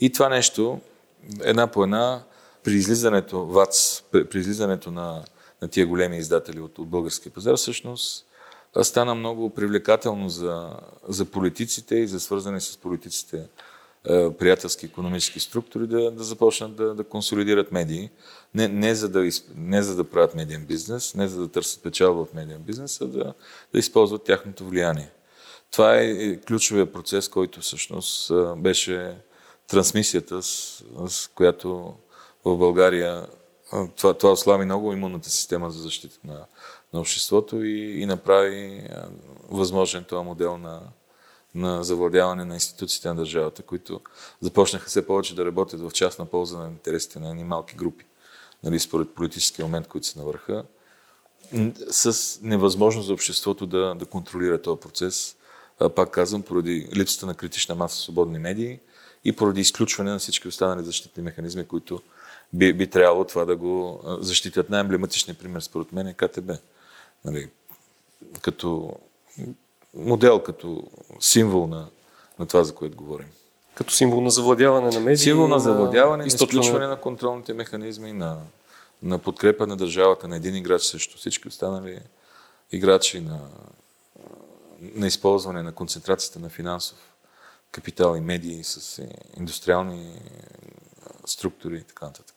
И 0.00 0.12
това 0.12 0.28
нещо, 0.28 0.80
една 1.42 1.66
по 1.66 1.84
една, 1.84 2.22
при 2.64 2.74
излизането, 2.74 3.46
ВАЦ, 3.46 4.02
при 4.12 4.38
излизането 4.38 4.90
на, 4.90 5.24
на 5.62 5.68
тия 5.68 5.86
големи 5.86 6.18
издатели 6.18 6.60
от, 6.60 6.78
от 6.78 6.88
българския 6.88 7.32
пазар, 7.32 7.56
всъщност 7.56 8.26
стана 8.82 9.14
много 9.14 9.50
привлекателно 9.50 10.28
за, 10.28 10.70
за 11.08 11.24
политиците 11.24 11.96
и 11.96 12.06
за 12.06 12.20
свързани 12.20 12.60
с 12.60 12.76
политиците 12.76 13.48
е, 14.08 14.32
приятелски 14.32 14.86
економически 14.86 15.40
структури 15.40 15.86
да, 15.86 16.10
да 16.10 16.24
започнат 16.24 16.76
да, 16.76 16.94
да 16.94 17.04
консолидират 17.04 17.72
медии. 17.72 18.10
Не, 18.54 18.68
не, 18.68 18.94
за 18.94 19.08
да, 19.08 19.30
не 19.56 19.82
за 19.82 19.96
да 19.96 20.04
правят 20.04 20.34
медиен 20.34 20.66
бизнес, 20.66 21.14
не 21.14 21.28
за 21.28 21.40
да 21.40 21.48
търсят 21.48 21.82
печалба 21.82 22.20
от 22.20 22.34
медиен 22.34 22.62
бизнес, 22.62 23.00
а 23.00 23.06
да, 23.06 23.34
да 23.72 23.78
използват 23.78 24.24
тяхното 24.24 24.64
влияние. 24.64 25.10
Това 25.70 25.96
е, 25.98 26.04
е 26.04 26.40
ключовия 26.40 26.92
процес, 26.92 27.28
който 27.28 27.60
всъщност 27.60 28.30
е, 28.30 28.34
беше 28.56 29.16
трансмисията, 29.68 30.42
с, 30.42 30.82
с 31.08 31.30
която 31.34 31.94
в 32.44 32.56
България 32.56 33.26
това, 33.96 34.14
това 34.14 34.32
ослаби 34.32 34.64
много 34.64 34.92
имунната 34.92 35.30
система 35.30 35.70
за 35.70 35.82
защита 35.82 36.18
на, 36.24 36.46
на 36.92 37.00
обществото 37.00 37.64
и, 37.64 38.00
и 38.00 38.06
направи 38.06 38.88
възможен 39.48 40.04
този 40.04 40.24
модел 40.24 40.58
на, 40.58 40.80
на 41.54 41.84
завладяване 41.84 42.44
на 42.44 42.54
институциите 42.54 43.08
на 43.08 43.14
държавата, 43.14 43.62
които 43.62 44.00
започнаха 44.40 44.86
все 44.86 45.06
повече 45.06 45.34
да 45.34 45.44
работят 45.44 45.80
в 45.80 45.90
частна 45.90 46.26
полза 46.26 46.58
на 46.58 46.68
интересите 46.68 47.18
на 47.18 47.30
едни 47.30 47.44
малки 47.44 47.76
групи, 47.76 48.04
нали, 48.62 48.80
според 48.80 49.14
политическия 49.14 49.64
момент, 49.64 49.88
които 49.88 50.06
се 50.06 50.18
навърха, 50.18 50.64
с 51.90 52.38
невъзможност 52.42 53.06
за 53.06 53.12
обществото 53.12 53.66
да, 53.66 53.94
да 53.94 54.06
контролира 54.06 54.62
този 54.62 54.80
процес. 54.80 55.36
Пак 55.96 56.10
казвам, 56.10 56.42
поради 56.42 56.88
липсата 56.96 57.26
на 57.26 57.34
критична 57.34 57.74
маса 57.74 57.96
свободни 57.96 58.38
медии 58.38 58.80
и 59.24 59.32
поради 59.32 59.60
изключване 59.60 60.10
на 60.10 60.18
всички 60.18 60.48
останали 60.48 60.84
защитни 60.84 61.22
механизми, 61.22 61.64
които 61.64 62.00
би, 62.52 62.72
би 62.72 62.86
трябвало 62.86 63.24
това 63.24 63.44
да 63.44 63.56
го 63.56 64.00
защитят. 64.20 64.70
Най-емблематичният 64.70 65.38
пример, 65.38 65.60
според 65.60 65.92
мен, 65.92 66.06
е 66.06 66.14
КТБ. 66.14 66.50
Нали, 67.24 67.48
като 68.40 68.92
модел, 69.94 70.42
като 70.42 70.84
символ 71.20 71.66
на, 71.66 71.88
на 72.38 72.46
това, 72.46 72.64
за 72.64 72.74
което 72.74 72.96
говорим. 72.96 73.26
Като 73.74 73.92
символ 73.92 74.20
на 74.20 74.30
завладяване 74.30 74.90
на 74.90 75.00
медии. 75.00 75.16
Символ 75.16 75.48
на 75.48 75.58
завладяване, 75.58 76.22
на 76.22 76.26
изключване 76.26 76.86
на 76.86 77.00
контролните 77.00 77.52
механизми, 77.52 78.12
на, 78.12 78.38
на 79.02 79.18
подкрепа 79.18 79.66
на 79.66 79.76
държавата, 79.76 80.28
на 80.28 80.36
един 80.36 80.56
играч 80.56 80.82
срещу 80.82 81.18
всички 81.18 81.48
останали 81.48 82.00
играчи, 82.72 83.20
на, 83.20 83.40
на 84.80 85.06
използване 85.06 85.62
на 85.62 85.72
концентрацията 85.72 86.38
на 86.38 86.48
финансов 86.48 87.13
капитал 87.74 88.16
и 88.16 88.20
медии 88.20 88.64
с 88.64 89.02
индустриални 89.38 90.20
структури 91.26 91.76
и 91.76 91.82
така 91.82 92.06
нататък. 92.06 92.34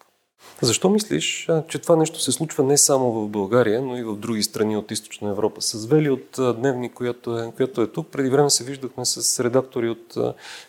Защо 0.62 0.90
мислиш, 0.90 1.50
че 1.68 1.80
това 1.80 1.96
нещо 1.96 2.22
се 2.22 2.32
случва 2.32 2.64
не 2.64 2.78
само 2.78 3.12
в 3.12 3.28
България, 3.28 3.82
но 3.82 3.98
и 3.98 4.04
в 4.04 4.16
други 4.16 4.44
страни 4.44 4.78
от 4.78 4.92
Източна 4.92 5.30
Европа? 5.30 5.62
С 5.62 5.86
Вели 5.86 6.10
от 6.10 6.40
Дневник, 6.58 6.94
която 6.94 7.40
е, 7.40 7.52
която 7.56 7.82
е 7.82 7.88
тук, 7.88 8.08
преди 8.08 8.30
време 8.30 8.50
се 8.50 8.64
виждахме 8.64 9.06
с 9.06 9.44
редактори 9.44 9.90
от 9.90 10.18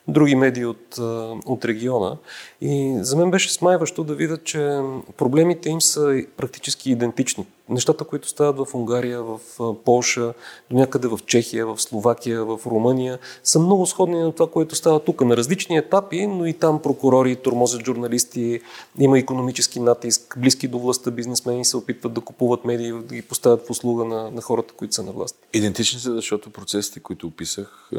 други 0.09 0.35
медии 0.35 0.67
от, 0.67 0.99
от 1.47 1.65
региона 1.65 2.17
и 2.61 2.99
за 3.01 3.17
мен 3.17 3.31
беше 3.31 3.53
смайващо 3.53 4.05
да 4.05 4.15
видя, 4.15 4.39
че 4.39 4.81
проблемите 5.17 5.69
им 5.69 5.81
са 5.81 6.23
практически 6.37 6.91
идентични 6.91 7.47
нещата, 7.69 8.05
които 8.05 8.29
стават 8.29 8.69
в 8.69 8.75
Унгария, 8.75 9.23
в 9.23 9.41
Полша, 9.85 10.35
до 10.71 10.77
някъде 10.77 11.09
в 11.09 11.19
Чехия, 11.27 11.67
в 11.67 11.79
Словакия, 11.79 12.45
в 12.45 12.61
Румъния, 12.67 13.19
са 13.45 13.59
много 13.59 13.87
сходни 13.87 14.19
на 14.19 14.33
това, 14.33 14.51
което 14.51 14.75
става 14.75 15.01
тук. 15.01 15.21
На 15.21 15.37
различни 15.37 15.77
етапи, 15.77 16.27
но 16.27 16.47
и 16.47 16.53
там 16.53 16.83
прокурори, 16.83 17.37
тормозят 17.37 17.85
журналисти, 17.85 18.61
има 18.99 19.19
економически 19.19 19.81
натиск, 19.81 20.39
близки 20.39 20.69
до 20.69 20.79
властта 20.79 21.11
бизнесмени 21.11 21.65
се 21.65 21.77
опитват 21.77 22.13
да 22.13 22.21
купуват 22.21 22.65
медии, 22.65 22.93
да 22.93 23.15
ги 23.15 23.23
поставят 23.23 23.67
в 23.67 23.71
услуга 23.71 24.05
на, 24.05 24.31
на 24.31 24.41
хората, 24.41 24.75
които 24.75 24.95
са 24.95 25.03
на 25.03 25.13
власт. 25.13 25.37
Идентични 25.53 26.01
са, 26.01 26.15
защото 26.15 26.51
процесите, 26.51 27.01
които 27.01 27.27
описах, 27.27 27.91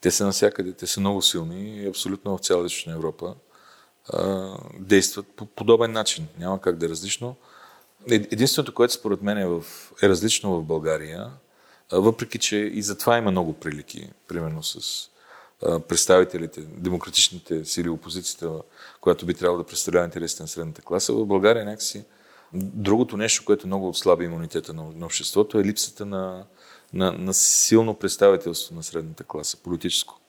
те 0.00 0.10
са 0.10 0.26
навсякъде, 0.26 0.72
те 0.72 0.86
са 0.86 1.00
много 1.00 1.22
силни 1.22 1.76
и 1.76 1.88
абсолютно 1.88 2.36
в 2.36 2.40
цяла 2.40 2.68
Европа 2.88 3.34
действат 4.78 5.26
по 5.36 5.46
подобен 5.46 5.92
начин. 5.92 6.26
Няма 6.38 6.60
как 6.60 6.76
да 6.76 6.86
е 6.86 6.88
различно. 6.88 7.36
Единственото, 8.10 8.74
което 8.74 8.94
според 8.94 9.22
мен 9.22 9.38
е, 9.38 9.46
в, 9.46 9.64
е 10.02 10.08
различно 10.08 10.60
в 10.60 10.64
България, 10.64 11.30
въпреки 11.92 12.38
че 12.38 12.56
и 12.56 12.82
за 12.82 12.98
това 12.98 13.18
има 13.18 13.30
много 13.30 13.52
прилики, 13.52 14.08
примерно 14.28 14.62
с 14.62 15.08
представителите, 15.88 16.60
демократичните 16.60 17.64
сили, 17.64 17.88
опозицията, 17.88 18.50
която 19.00 19.26
би 19.26 19.34
трябвало 19.34 19.62
да 19.62 19.66
представлява 19.66 20.04
интересите 20.04 20.42
на 20.42 20.48
средната 20.48 20.82
класа, 20.82 21.12
в 21.12 21.26
България 21.26 21.64
някакси 21.64 22.04
другото 22.52 23.16
нещо, 23.16 23.44
което 23.44 23.66
много 23.66 23.88
отслаби 23.88 24.24
имунитета 24.24 24.72
на, 24.72 24.84
на 24.94 25.06
обществото 25.06 25.58
е 25.58 25.64
липсата 25.64 26.06
на, 26.06 26.44
на, 26.92 27.12
на 27.12 27.34
силно 27.34 27.94
представителство 27.94 28.74
на 28.74 28.82
средната 28.82 29.24
класа, 29.24 29.56
политическо. 29.56 30.20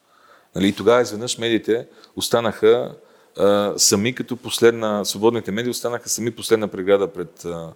Нали, 0.55 0.67
и 0.67 0.75
тогава 0.75 1.01
изведнъж 1.01 1.37
медиите 1.37 1.87
останаха 2.15 2.95
сами 3.77 4.15
като 4.15 4.37
последна, 4.37 5.05
свободните 5.05 5.51
медии 5.51 5.71
останаха 5.71 6.09
сами 6.09 6.31
последна 6.31 6.67
преграда 6.67 7.07
пред 7.07 7.45
а, 7.45 7.73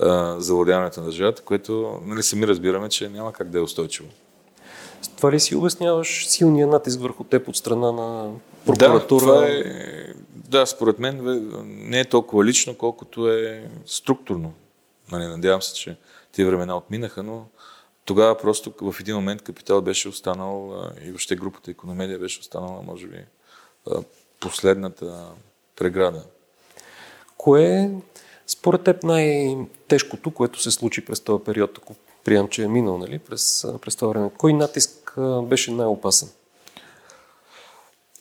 а, 0.00 0.40
завладяването 0.40 1.00
на 1.00 1.06
държавата, 1.06 1.42
което 1.42 2.00
нали, 2.04 2.22
сами 2.22 2.46
разбираме, 2.46 2.88
че 2.88 3.08
няма 3.08 3.32
как 3.32 3.50
да 3.50 3.58
е 3.58 3.62
устойчиво. 3.62 4.08
С 5.02 5.08
това 5.08 5.32
ли 5.32 5.40
си 5.40 5.54
обясняваш 5.54 6.28
силния 6.28 6.66
натиск 6.66 7.00
върху 7.00 7.24
теб 7.24 7.48
от 7.48 7.56
страна 7.56 7.92
на 7.92 8.30
прокуратура? 8.66 9.26
Да, 9.26 9.58
е, 9.58 9.64
да, 10.34 10.66
според 10.66 10.98
мен 10.98 11.42
не 11.64 12.00
е 12.00 12.04
толкова 12.04 12.44
лично, 12.44 12.74
колкото 12.74 13.28
е 13.28 13.70
структурно. 13.86 14.52
Нали, 15.12 15.24
надявам 15.24 15.62
се, 15.62 15.74
че 15.74 15.96
тези 16.32 16.46
времена 16.46 16.76
отминаха, 16.76 17.22
но 17.22 17.46
тогава 18.04 18.38
просто 18.38 18.72
в 18.80 18.94
един 19.00 19.14
момент 19.14 19.42
Капитал 19.42 19.82
беше 19.82 20.08
останал 20.08 20.72
и 21.04 21.08
въобще 21.08 21.36
групата 21.36 21.70
Економедия 21.70 22.18
беше 22.18 22.40
останала, 22.40 22.82
може 22.82 23.06
би, 23.06 23.16
последната 24.40 25.28
преграда. 25.76 26.24
Кое 27.36 27.62
е 27.62 27.90
според 28.46 28.84
теб 28.84 29.02
най-тежкото, 29.02 30.30
което 30.30 30.62
се 30.62 30.70
случи 30.70 31.04
през 31.04 31.20
този 31.20 31.44
период, 31.44 31.78
ако 31.78 31.94
приемам, 32.24 32.48
че 32.48 32.62
е 32.62 32.68
минал 32.68 32.98
нали, 32.98 33.18
през, 33.18 33.66
през 33.82 33.96
това 33.96 34.08
време? 34.08 34.30
Кой 34.38 34.52
натиск 34.52 35.14
беше 35.42 35.72
най-опасен? 35.72 36.28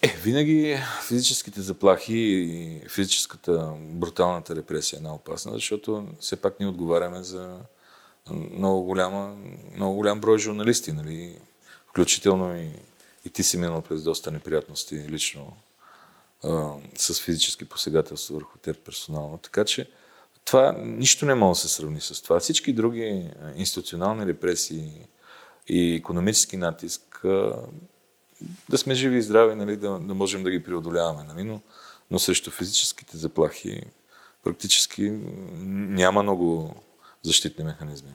Е, 0.02 0.08
винаги 0.08 0.78
физическите 1.08 1.62
заплахи 1.62 2.18
и 2.18 2.82
физическата 2.90 3.74
бруталната 3.80 4.56
репресия 4.56 5.00
е 5.00 5.04
най-опасна, 5.04 5.52
защото 5.54 6.08
все 6.20 6.36
пак 6.36 6.60
ние 6.60 6.70
отговаряме 6.70 7.24
за 7.24 7.58
много, 8.32 8.84
голяма, 8.84 9.36
много 9.76 9.96
голям 9.96 10.20
брой 10.20 10.40
журналисти, 10.40 10.92
нали? 10.92 11.38
включително 11.88 12.58
и 12.58 12.70
и 13.26 13.30
ти 13.30 13.44
си 13.44 13.58
минал 13.58 13.82
през 13.82 14.04
доста 14.04 14.32
неприятности 14.32 15.06
лично 15.10 15.58
а, 16.44 16.74
с 16.98 17.22
физически 17.22 17.66
посегателства 17.66 18.36
върху 18.36 18.58
теб 18.58 18.86
персонално. 18.86 19.38
Така 19.38 19.66
че 19.66 19.90
това 20.46 20.76
нищо 20.78 21.26
не 21.26 21.36
може 21.36 21.58
да 21.58 21.68
се 21.68 21.76
сравни 21.76 22.02
с 22.02 22.22
това. 22.22 22.40
Всички 22.40 22.74
други 22.74 23.30
институционални 23.56 24.26
репресии 24.26 25.08
и 25.68 25.96
економически 25.96 26.58
натиск, 26.58 27.26
а, 27.26 27.56
да 28.70 28.78
сме 28.78 28.96
живи 28.96 29.18
и 29.18 29.22
здрави, 29.22 29.56
нали, 29.56 29.78
да, 29.78 30.00
да 30.00 30.14
можем 30.14 30.44
да 30.44 30.52
ги 30.52 30.64
преодоляваме. 30.64 31.24
Нали, 31.24 31.44
но, 31.44 31.62
но 32.12 32.20
срещу 32.20 32.52
физическите 32.52 33.18
заплахи 33.18 33.84
практически 34.44 35.12
няма 35.62 36.24
много 36.24 36.76
защитни 37.24 37.64
механизми. 37.64 38.12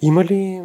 Има 0.00 0.24
ли, 0.24 0.62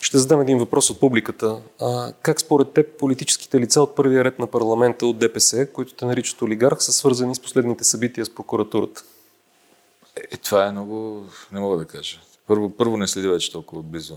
ще 0.00 0.18
задам 0.18 0.40
един 0.40 0.58
въпрос 0.58 0.90
от 0.90 1.00
публиката, 1.00 1.56
а, 1.80 2.12
как 2.22 2.40
според 2.40 2.72
теб 2.72 2.98
политическите 2.98 3.60
лица 3.60 3.82
от 3.82 3.96
първия 3.96 4.24
ред 4.24 4.38
на 4.38 4.46
парламента 4.46 5.06
от 5.06 5.18
ДПС, 5.18 5.66
които 5.72 5.94
те 5.94 6.04
наричат 6.04 6.42
олигарх, 6.42 6.82
са 6.82 6.92
свързани 6.92 7.34
с 7.34 7.40
последните 7.40 7.84
събития 7.84 8.26
с 8.26 8.34
прокуратурата? 8.34 9.04
Е, 10.16 10.36
това 10.36 10.66
е 10.66 10.72
много, 10.72 11.26
не 11.52 11.60
мога 11.60 11.76
да 11.76 11.84
кажа. 11.84 12.20
Първо, 12.46 12.70
първо 12.70 12.96
не 12.96 13.08
следи 13.08 13.28
вече 13.28 13.52
толкова 13.52 13.80
отблизо 13.80 14.16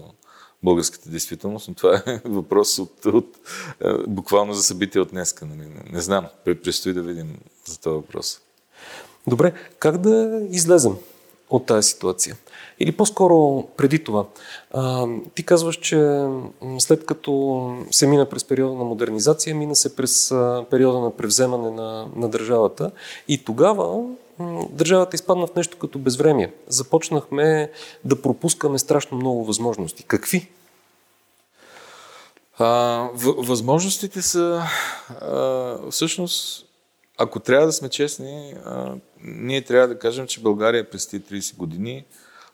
българската 0.64 1.10
действителност, 1.10 1.68
но 1.68 1.74
това 1.74 2.04
е 2.08 2.22
въпрос 2.26 2.80
от, 2.80 3.06
от, 3.06 3.38
е, 3.86 3.94
буквално 4.08 4.54
за 4.54 4.64
събития 4.64 5.02
от 5.02 5.10
днеска. 5.10 5.46
Нали? 5.46 5.70
Не, 5.70 5.84
не 5.92 6.02
знам, 6.02 6.26
предстои 6.46 6.94
да 6.94 7.02
видим 7.02 7.38
за 7.66 7.80
този 7.80 7.94
въпрос. 7.94 8.40
Добре, 9.28 9.54
как 9.80 9.98
да 9.98 10.42
излезем 10.50 10.96
от 11.52 11.66
тази 11.66 11.90
ситуация? 11.90 12.36
Или 12.80 12.92
по-скоро 12.92 13.68
преди 13.78 14.04
това. 14.04 14.26
А, 14.72 15.08
ти 15.36 15.44
казваш, 15.44 15.76
че 15.76 16.26
след 16.80 17.06
като 17.06 17.76
се 17.92 18.08
мина 18.08 18.30
през 18.30 18.44
периода 18.44 18.76
на 18.76 18.84
модернизация, 18.84 19.56
мина 19.56 19.76
се 19.76 19.96
през 19.96 20.30
периода 20.70 21.00
на 21.00 21.12
превземане 21.12 21.72
на, 21.72 22.08
на 22.16 22.30
държавата 22.30 22.92
и 23.28 23.44
тогава 23.44 24.04
държавата 24.70 25.16
изпадна 25.16 25.48
в 25.48 25.56
нещо 25.56 25.78
като 25.78 26.00
безвремие. 26.00 26.54
Започнахме 26.68 27.72
да 28.06 28.22
пропускаме 28.22 28.80
страшно 28.80 29.18
много 29.18 29.46
възможности. 29.46 30.04
Какви? 30.04 30.50
А, 32.60 33.10
възможностите 33.38 34.22
са 34.22 34.64
а, 35.22 35.78
всъщност 35.92 36.66
ако 37.18 37.40
трябва 37.40 37.66
да 37.66 37.74
сме 37.74 37.90
честни, 37.90 38.56
а, 38.66 38.96
ние 39.24 39.62
трябва 39.62 39.88
да 39.88 40.00
кажем, 40.00 40.28
че 40.28 40.42
България 40.42 40.90
през 40.90 41.06
30 41.06 41.56
години 41.58 42.06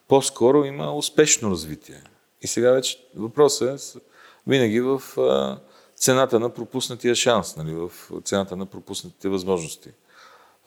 по-скоро 0.08 0.64
има 0.64 0.94
успешно 0.94 1.50
развитие. 1.50 2.02
И 2.42 2.46
сега 2.46 2.72
вече 2.72 2.98
въпросът 3.16 3.96
е 3.96 3.98
винаги 4.46 4.80
в 4.80 5.02
а, 5.18 5.58
цената 5.96 6.40
на 6.40 6.50
пропуснатия 6.50 7.14
шанс, 7.14 7.56
нали, 7.56 7.74
в 7.74 7.90
цената 8.24 8.56
на 8.56 8.66
пропуснатите 8.66 9.28
възможности. 9.28 9.90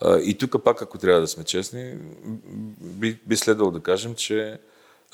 А, 0.00 0.18
и 0.18 0.38
тук 0.38 0.64
пак, 0.64 0.82
ако 0.82 0.98
трябва 0.98 1.20
да 1.20 1.28
сме 1.28 1.44
честни, 1.44 1.94
би, 2.80 3.18
би 3.26 3.36
следвало 3.36 3.70
да 3.70 3.80
кажем, 3.80 4.14
че 4.14 4.58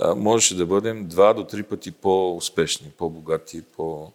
а, 0.01 0.15
можеше 0.15 0.57
да 0.57 0.67
бъдем 0.67 1.07
два 1.07 1.33
до 1.33 1.45
три 1.45 1.63
пъти 1.63 1.93
по-успешни, 1.93 2.93
по-богати, 2.99 3.63
по- 3.63 4.13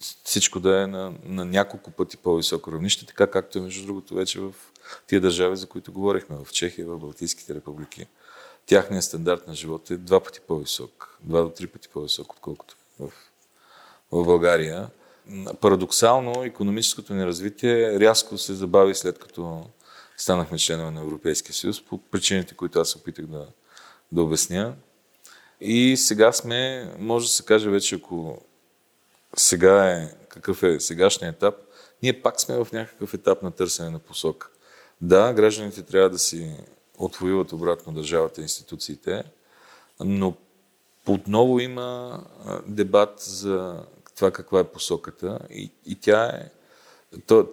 всичко 0.00 0.60
да 0.60 0.82
е 0.82 0.86
на, 0.86 1.14
на 1.24 1.44
няколко 1.44 1.90
пъти 1.90 2.16
по-високо 2.16 2.72
равнище, 2.72 3.06
така 3.06 3.26
както 3.26 3.58
е 3.58 3.62
между 3.62 3.86
другото 3.86 4.14
вече 4.14 4.40
в 4.40 4.54
тия 5.06 5.20
държави, 5.20 5.56
за 5.56 5.66
които 5.66 5.92
говорихме, 5.92 6.36
в 6.44 6.52
Чехия, 6.52 6.86
в 6.86 6.98
Балтийските 6.98 7.54
републики. 7.54 8.06
Тяхният 8.66 9.04
стандарт 9.04 9.46
на 9.46 9.54
живота 9.54 9.94
е 9.94 9.96
два 9.96 10.20
пъти 10.20 10.40
по-висок, 10.40 11.18
два 11.20 11.42
до 11.42 11.50
три 11.50 11.66
пъти 11.66 11.88
по-висок, 11.88 12.32
отколкото 12.32 12.76
в, 13.00 13.12
в 14.12 14.24
България. 14.24 14.88
Парадоксално, 15.60 16.44
економическото 16.44 17.14
ни 17.14 17.26
развитие 17.26 18.00
рязко 18.00 18.38
се 18.38 18.54
забави 18.54 18.94
след 18.94 19.18
като 19.18 19.66
станахме 20.16 20.58
членове 20.58 20.90
на 20.90 21.00
Европейския 21.00 21.54
съюз, 21.54 21.84
по 21.84 21.98
причините, 21.98 22.54
които 22.54 22.80
аз 22.80 22.96
опитах 22.96 23.26
да, 23.26 23.46
да 24.12 24.22
обясня. 24.22 24.74
И 25.60 25.96
сега 25.96 26.32
сме, 26.32 26.90
може 26.98 27.26
да 27.26 27.32
се 27.32 27.44
каже 27.44 27.70
вече, 27.70 27.94
ако 27.94 28.42
сега 29.36 29.90
е, 29.90 30.14
какъв 30.28 30.62
е 30.62 30.80
сегашният 30.80 31.36
етап, 31.36 31.54
ние 32.02 32.22
пак 32.22 32.40
сме 32.40 32.56
в 32.56 32.68
някакъв 32.72 33.14
етап 33.14 33.42
на 33.42 33.50
търсене 33.50 33.90
на 33.90 33.98
посока. 33.98 34.50
Да, 35.00 35.32
гражданите 35.32 35.82
трябва 35.82 36.10
да 36.10 36.18
си 36.18 36.56
отвоюват 36.98 37.52
обратно 37.52 37.92
държавата 37.92 38.40
и 38.40 38.42
институциите, 38.44 39.24
но 40.00 40.34
отново 41.06 41.60
има 41.60 42.20
дебат 42.66 43.20
за 43.20 43.84
това 44.16 44.30
каква 44.30 44.60
е 44.60 44.64
посоката 44.64 45.38
и, 45.50 45.72
и 45.86 46.00
тя 46.00 46.26
е 46.26 46.50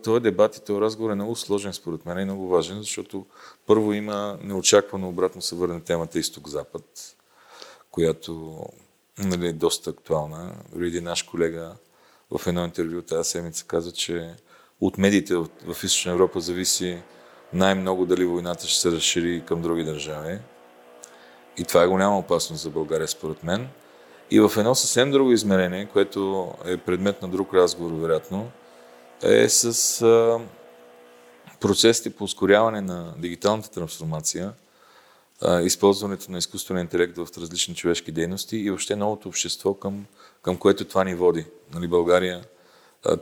този 0.03 0.19
дебат 0.19 0.57
и 0.57 0.61
този 0.61 0.81
разговор 0.81 1.11
е 1.11 1.15
много 1.15 1.35
сложен 1.35 1.73
според 1.73 2.05
мен 2.05 2.19
и 2.19 2.25
много 2.25 2.47
важен, 2.47 2.81
защото 2.81 3.25
първо 3.65 3.93
има 3.93 4.39
неочаквано 4.43 5.09
обратно 5.09 5.41
се 5.41 5.55
върне 5.55 5.81
темата 5.81 6.19
Изток-Запад, 6.19 7.15
която 7.91 8.63
нали, 9.17 9.53
доста 9.53 9.89
актуална. 9.89 10.55
Дори 10.73 10.87
един 10.87 11.03
наш 11.03 11.23
колега 11.23 11.75
в 12.31 12.47
едно 12.47 12.65
интервю 12.65 13.01
тази 13.01 13.29
седмица 13.29 13.65
каза, 13.67 13.91
че 13.91 14.35
от 14.81 14.97
медиите 14.97 15.35
в, 15.35 15.47
в 15.73 15.83
Източна 15.83 16.11
Европа 16.11 16.39
зависи 16.39 17.01
най-много 17.53 18.05
дали 18.05 18.25
войната 18.25 18.67
ще 18.67 18.81
се 18.81 18.91
разшири 18.91 19.43
към 19.45 19.61
други 19.61 19.83
държави. 19.83 20.39
И 21.57 21.63
това 21.63 21.83
е 21.83 21.87
голяма 21.87 22.19
опасност 22.19 22.63
за 22.63 22.69
България, 22.69 23.07
според 23.07 23.43
мен. 23.43 23.67
И 24.31 24.39
в 24.39 24.51
едно 24.57 24.75
съвсем 24.75 25.11
друго 25.11 25.31
измерение, 25.31 25.85
което 25.85 26.53
е 26.65 26.77
предмет 26.77 27.21
на 27.21 27.27
друг 27.27 27.53
разговор, 27.53 27.91
вероятно, 27.91 28.51
е 29.23 29.49
с 29.49 30.05
процесите 31.59 32.09
по 32.09 32.23
ускоряване 32.23 32.81
на 32.81 33.13
дигиталната 33.17 33.71
трансформация– 33.71 34.53
използването 35.63 36.31
на 36.31 36.37
изкуствения 36.37 36.81
интелект 36.81 37.17
в 37.17 37.27
различни 37.37 37.75
човешки 37.75 38.11
дейности 38.11 38.57
и 38.57 38.69
въобще 38.69 38.95
новото 38.95 39.27
общество, 39.27 39.73
към, 39.73 40.05
към 40.41 40.57
което 40.57 40.85
това 40.85 41.03
ни 41.03 41.15
води. 41.15 41.45
Нали, 41.73 41.87
България 41.87 42.45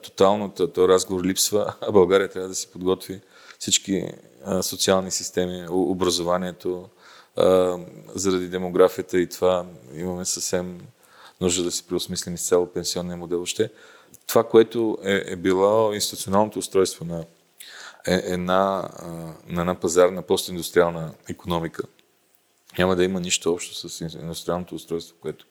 тотално 0.02 0.50
този 0.50 0.88
разговор 0.88 1.26
липсва, 1.26 1.74
а 1.82 1.92
България 1.92 2.30
трябва 2.30 2.50
да 2.50 2.56
си 2.56 2.68
подготви 2.68 3.22
всички 3.60 4.08
а, 4.46 4.64
социални 4.64 5.12
системи, 5.12 5.66
образованието, 5.70 6.90
а, 7.36 7.78
заради 8.16 8.48
демографията 8.48 9.20
и 9.20 9.30
това 9.30 9.66
имаме 9.94 10.26
съвсем 10.26 10.82
нужда 11.42 11.64
да 11.64 11.72
си 11.72 11.88
преосмислим 11.88 12.36
изцяло 12.36 12.66
пенсионния 12.66 13.18
модел. 13.18 13.42
Още 13.42 13.70
това, 14.28 14.44
което 14.44 14.98
е, 15.04 15.24
е 15.26 15.36
било 15.36 15.94
институционалното 15.94 16.60
устройство 16.60 17.06
на 17.06 17.26
е, 18.08 18.22
една, 18.26 18.90
на 19.48 19.62
една 19.62 19.76
пазарна 19.76 20.22
постиндустриална 20.22 21.12
економика, 21.30 21.84
няма 22.80 22.96
да 22.96 23.04
има 23.04 23.20
нищо 23.20 23.54
общо 23.54 23.90
с 23.90 24.02
индустриалното 24.02 24.76
устройство, 24.76 25.16
което 25.22 25.46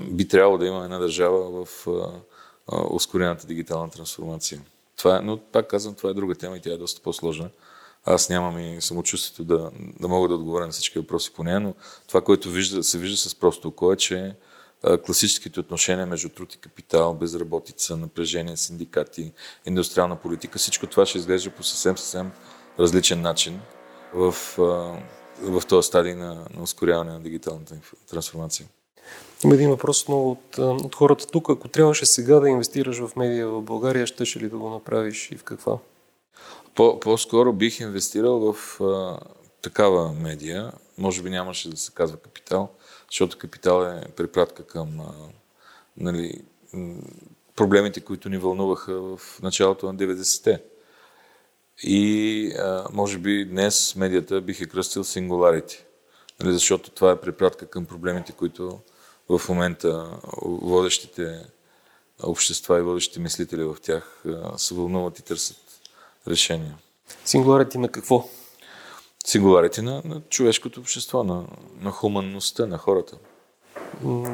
би 0.00 0.28
трябвало 0.28 0.58
да 0.58 0.66
има 0.66 0.84
една 0.84 0.98
държава 0.98 1.64
в 1.64 1.86
ускорената 2.90 3.46
дигитална 3.46 3.90
трансформация. 3.90 4.60
Това 4.96 5.16
е, 5.16 5.20
но 5.20 5.38
пак 5.38 5.68
казвам, 5.68 5.94
това 5.94 6.10
е 6.10 6.14
друга 6.14 6.34
тема 6.34 6.56
и 6.56 6.60
тя 6.60 6.70
е 6.70 6.76
доста 6.76 7.02
по-сложна. 7.02 7.50
Аз 8.04 8.28
нямам 8.28 8.58
и 8.58 8.82
самочувствието 8.82 9.44
да, 9.44 9.70
да 10.00 10.08
мога 10.08 10.28
да 10.28 10.34
отговоря 10.34 10.66
на 10.66 10.72
всички 10.72 10.98
въпроси 10.98 11.32
по 11.34 11.44
нея, 11.44 11.60
но 11.60 11.74
това, 12.08 12.20
което 12.20 12.50
вижда, 12.50 12.84
се 12.84 12.98
вижда 12.98 13.16
с 13.16 13.34
просто 13.34 13.68
око 13.68 13.92
е, 13.92 13.96
че 13.96 14.34
класическите 15.06 15.60
отношения 15.60 16.06
между 16.06 16.28
труд 16.28 16.54
и 16.54 16.58
капитал, 16.58 17.14
безработица, 17.14 17.96
напрежение, 17.96 18.56
синдикати, 18.56 19.32
индустриална 19.66 20.16
политика, 20.16 20.58
всичко 20.58 20.86
това 20.86 21.06
ще 21.06 21.18
изглежда 21.18 21.50
по 21.50 21.62
съвсем, 21.62 21.98
съвсем 21.98 22.30
различен 22.78 23.20
начин 23.20 23.60
в 24.14 24.34
в 25.42 25.62
този 25.68 25.86
стадий 25.86 26.14
на, 26.14 26.34
на 26.56 26.62
ускоряване 26.62 27.12
на 27.12 27.20
дигиталната 27.20 27.74
трансформация. 28.10 28.66
Има 29.44 29.54
един 29.54 29.70
въпрос 29.70 30.02
отново 30.02 30.30
от, 30.30 30.58
от 30.58 30.94
хората 30.94 31.26
тук. 31.26 31.50
Ако 31.50 31.68
трябваше 31.68 32.06
сега 32.06 32.40
да 32.40 32.48
инвестираш 32.48 32.98
в 32.98 33.16
медия 33.16 33.48
в 33.48 33.62
България, 33.62 34.06
щеше 34.06 34.40
ли 34.40 34.48
да 34.48 34.58
го 34.58 34.70
направиш 34.70 35.30
и 35.30 35.36
в 35.36 35.44
каква? 35.44 35.78
По, 36.74 37.00
по-скоро 37.00 37.52
бих 37.52 37.80
инвестирал 37.80 38.52
в 38.52 38.80
а, 38.80 39.18
такава 39.62 40.12
медия. 40.12 40.72
Може 40.98 41.22
би 41.22 41.30
нямаше 41.30 41.70
да 41.70 41.76
се 41.76 41.92
казва 41.94 42.16
капитал, 42.16 42.68
защото 43.10 43.38
капитал 43.38 43.82
е 43.82 44.08
препратка 44.16 44.66
към 44.66 45.00
а, 45.00 45.12
нали, 45.96 46.42
проблемите, 47.56 48.00
които 48.00 48.28
ни 48.28 48.38
вълнуваха 48.38 49.00
в 49.00 49.40
началото 49.42 49.86
на 49.86 49.94
90-те. 49.94 50.62
И 51.82 52.52
а, 52.58 52.86
може 52.92 53.18
би 53.18 53.44
днес 53.44 53.96
медията 53.96 54.40
бих 54.40 54.60
е 54.60 54.66
кръстил 54.66 55.04
Singularity, 55.04 55.78
нали, 56.40 56.52
защото 56.52 56.90
това 56.90 57.10
е 57.10 57.20
препратка 57.20 57.66
към 57.66 57.86
проблемите, 57.86 58.32
които 58.32 58.80
в 59.28 59.48
момента 59.48 60.18
водещите 60.42 61.44
общества 62.22 62.78
и 62.78 62.82
водещите 62.82 63.20
мислители 63.20 63.64
в 63.64 63.76
тях 63.82 64.24
се 64.56 64.74
вълнуват 64.74 65.18
и 65.18 65.22
търсят 65.22 65.56
решения. 66.28 66.78
Singularity 67.26 67.74
на 67.74 67.88
какво? 67.88 68.28
Singularity 69.26 69.78
на, 69.78 70.02
на 70.04 70.20
човешкото 70.28 70.80
общество, 70.80 71.24
на, 71.24 71.44
на 71.80 71.90
хуманността 71.90 72.66
на 72.66 72.78
хората. 72.78 73.16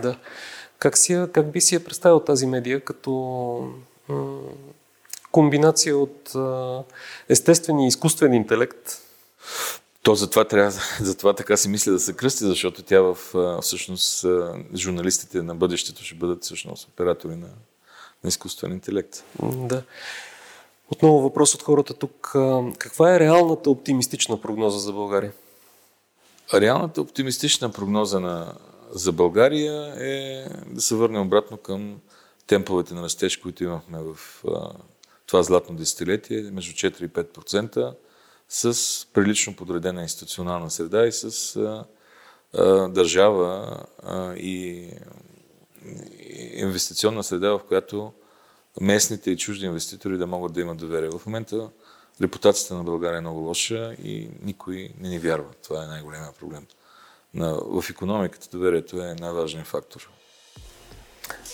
Да. 0.02 0.18
Как, 0.78 0.98
си, 0.98 1.26
как 1.32 1.52
би 1.52 1.60
си 1.60 1.74
я 1.74 1.84
представил 1.84 2.20
тази 2.20 2.46
медия 2.46 2.80
като 2.80 3.10
м- 4.08 4.40
комбинация 5.34 5.96
от 5.98 6.34
а, 6.34 6.82
естествен 7.28 7.80
и 7.80 7.86
изкуствен 7.86 8.34
интелект? 8.34 9.02
То 10.02 10.14
затова 10.14 10.44
трябва, 10.44 10.70
затова 11.00 11.34
така 11.34 11.56
си 11.56 11.68
мисля 11.68 11.92
да 11.92 12.00
се 12.00 12.12
кръсти, 12.12 12.44
защото 12.44 12.82
тя 12.82 13.00
в 13.00 13.16
всъщност 13.62 14.26
журналистите 14.74 15.42
на 15.42 15.54
бъдещето 15.54 16.04
ще 16.04 16.14
бъдат 16.14 16.44
всъщност 16.44 16.88
оператори 16.88 17.36
на, 17.36 17.48
на 18.24 18.28
изкуствен 18.28 18.72
интелект. 18.72 19.24
Да. 19.42 19.82
Отново 20.90 21.20
въпрос 21.20 21.54
от 21.54 21.62
хората 21.62 21.94
тук. 21.94 22.32
Каква 22.78 23.14
е 23.14 23.20
реалната 23.20 23.70
оптимистична 23.70 24.40
прогноза 24.40 24.78
за 24.78 24.92
България? 24.92 25.32
Реалната 26.54 27.00
оптимистична 27.00 27.72
прогноза 27.72 28.20
на, 28.20 28.52
за 28.90 29.12
България 29.12 29.94
е 29.98 30.46
да 30.66 30.80
се 30.80 30.94
върнем 30.94 31.22
обратно 31.22 31.56
към 31.56 31.96
темповете 32.46 32.94
на 32.94 33.02
растеж, 33.02 33.36
които 33.36 33.64
имахме 33.64 33.98
в 33.98 34.44
това 35.26 35.42
златно 35.42 35.76
десетилетие, 35.76 36.42
между 36.42 36.72
4 36.72 37.04
и 37.04 37.08
5%, 37.08 37.94
с 38.48 39.06
прилично 39.12 39.56
подредена 39.56 40.02
институционална 40.02 40.70
среда 40.70 41.06
и 41.06 41.12
с 41.12 41.56
а, 41.56 41.84
а, 42.54 42.88
държава 42.88 43.78
а, 44.02 44.34
и 44.34 44.90
инвестиционна 46.54 47.24
среда, 47.24 47.50
в 47.50 47.60
която 47.68 48.12
местните 48.80 49.30
и 49.30 49.36
чужди 49.36 49.66
инвеститори 49.66 50.18
да 50.18 50.26
могат 50.26 50.52
да 50.52 50.60
имат 50.60 50.78
доверие. 50.78 51.10
В 51.10 51.26
момента 51.26 51.70
репутацията 52.22 52.74
на 52.74 52.84
България 52.84 53.18
е 53.18 53.20
много 53.20 53.40
лоша 53.40 53.94
и 54.02 54.30
никой 54.42 54.90
не 55.00 55.08
ни 55.08 55.18
вярва. 55.18 55.48
Това 55.64 55.84
е 55.84 55.86
най-големия 55.86 56.32
проблем. 56.32 56.66
На, 57.34 57.54
в 57.54 57.84
економиката 57.90 58.48
доверието 58.52 59.00
е 59.00 59.14
най-важният 59.20 59.66
фактор. 59.66 60.10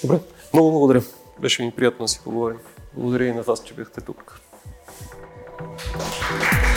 Добре, 0.03 0.21
много 0.53 0.71
благодаря. 0.71 1.03
Беше 1.41 1.63
ми 1.63 1.73
приятно 1.77 2.05
да 2.05 2.09
си 2.09 2.21
поговорим. 2.25 2.59
Благодаря 2.95 3.29
и 3.29 3.33
на 3.33 3.43
вас, 3.43 3.65
че 3.65 3.75
бяхте 3.75 4.01
тук. 4.01 4.41
Thank 6.31 6.65
you. 6.65 6.70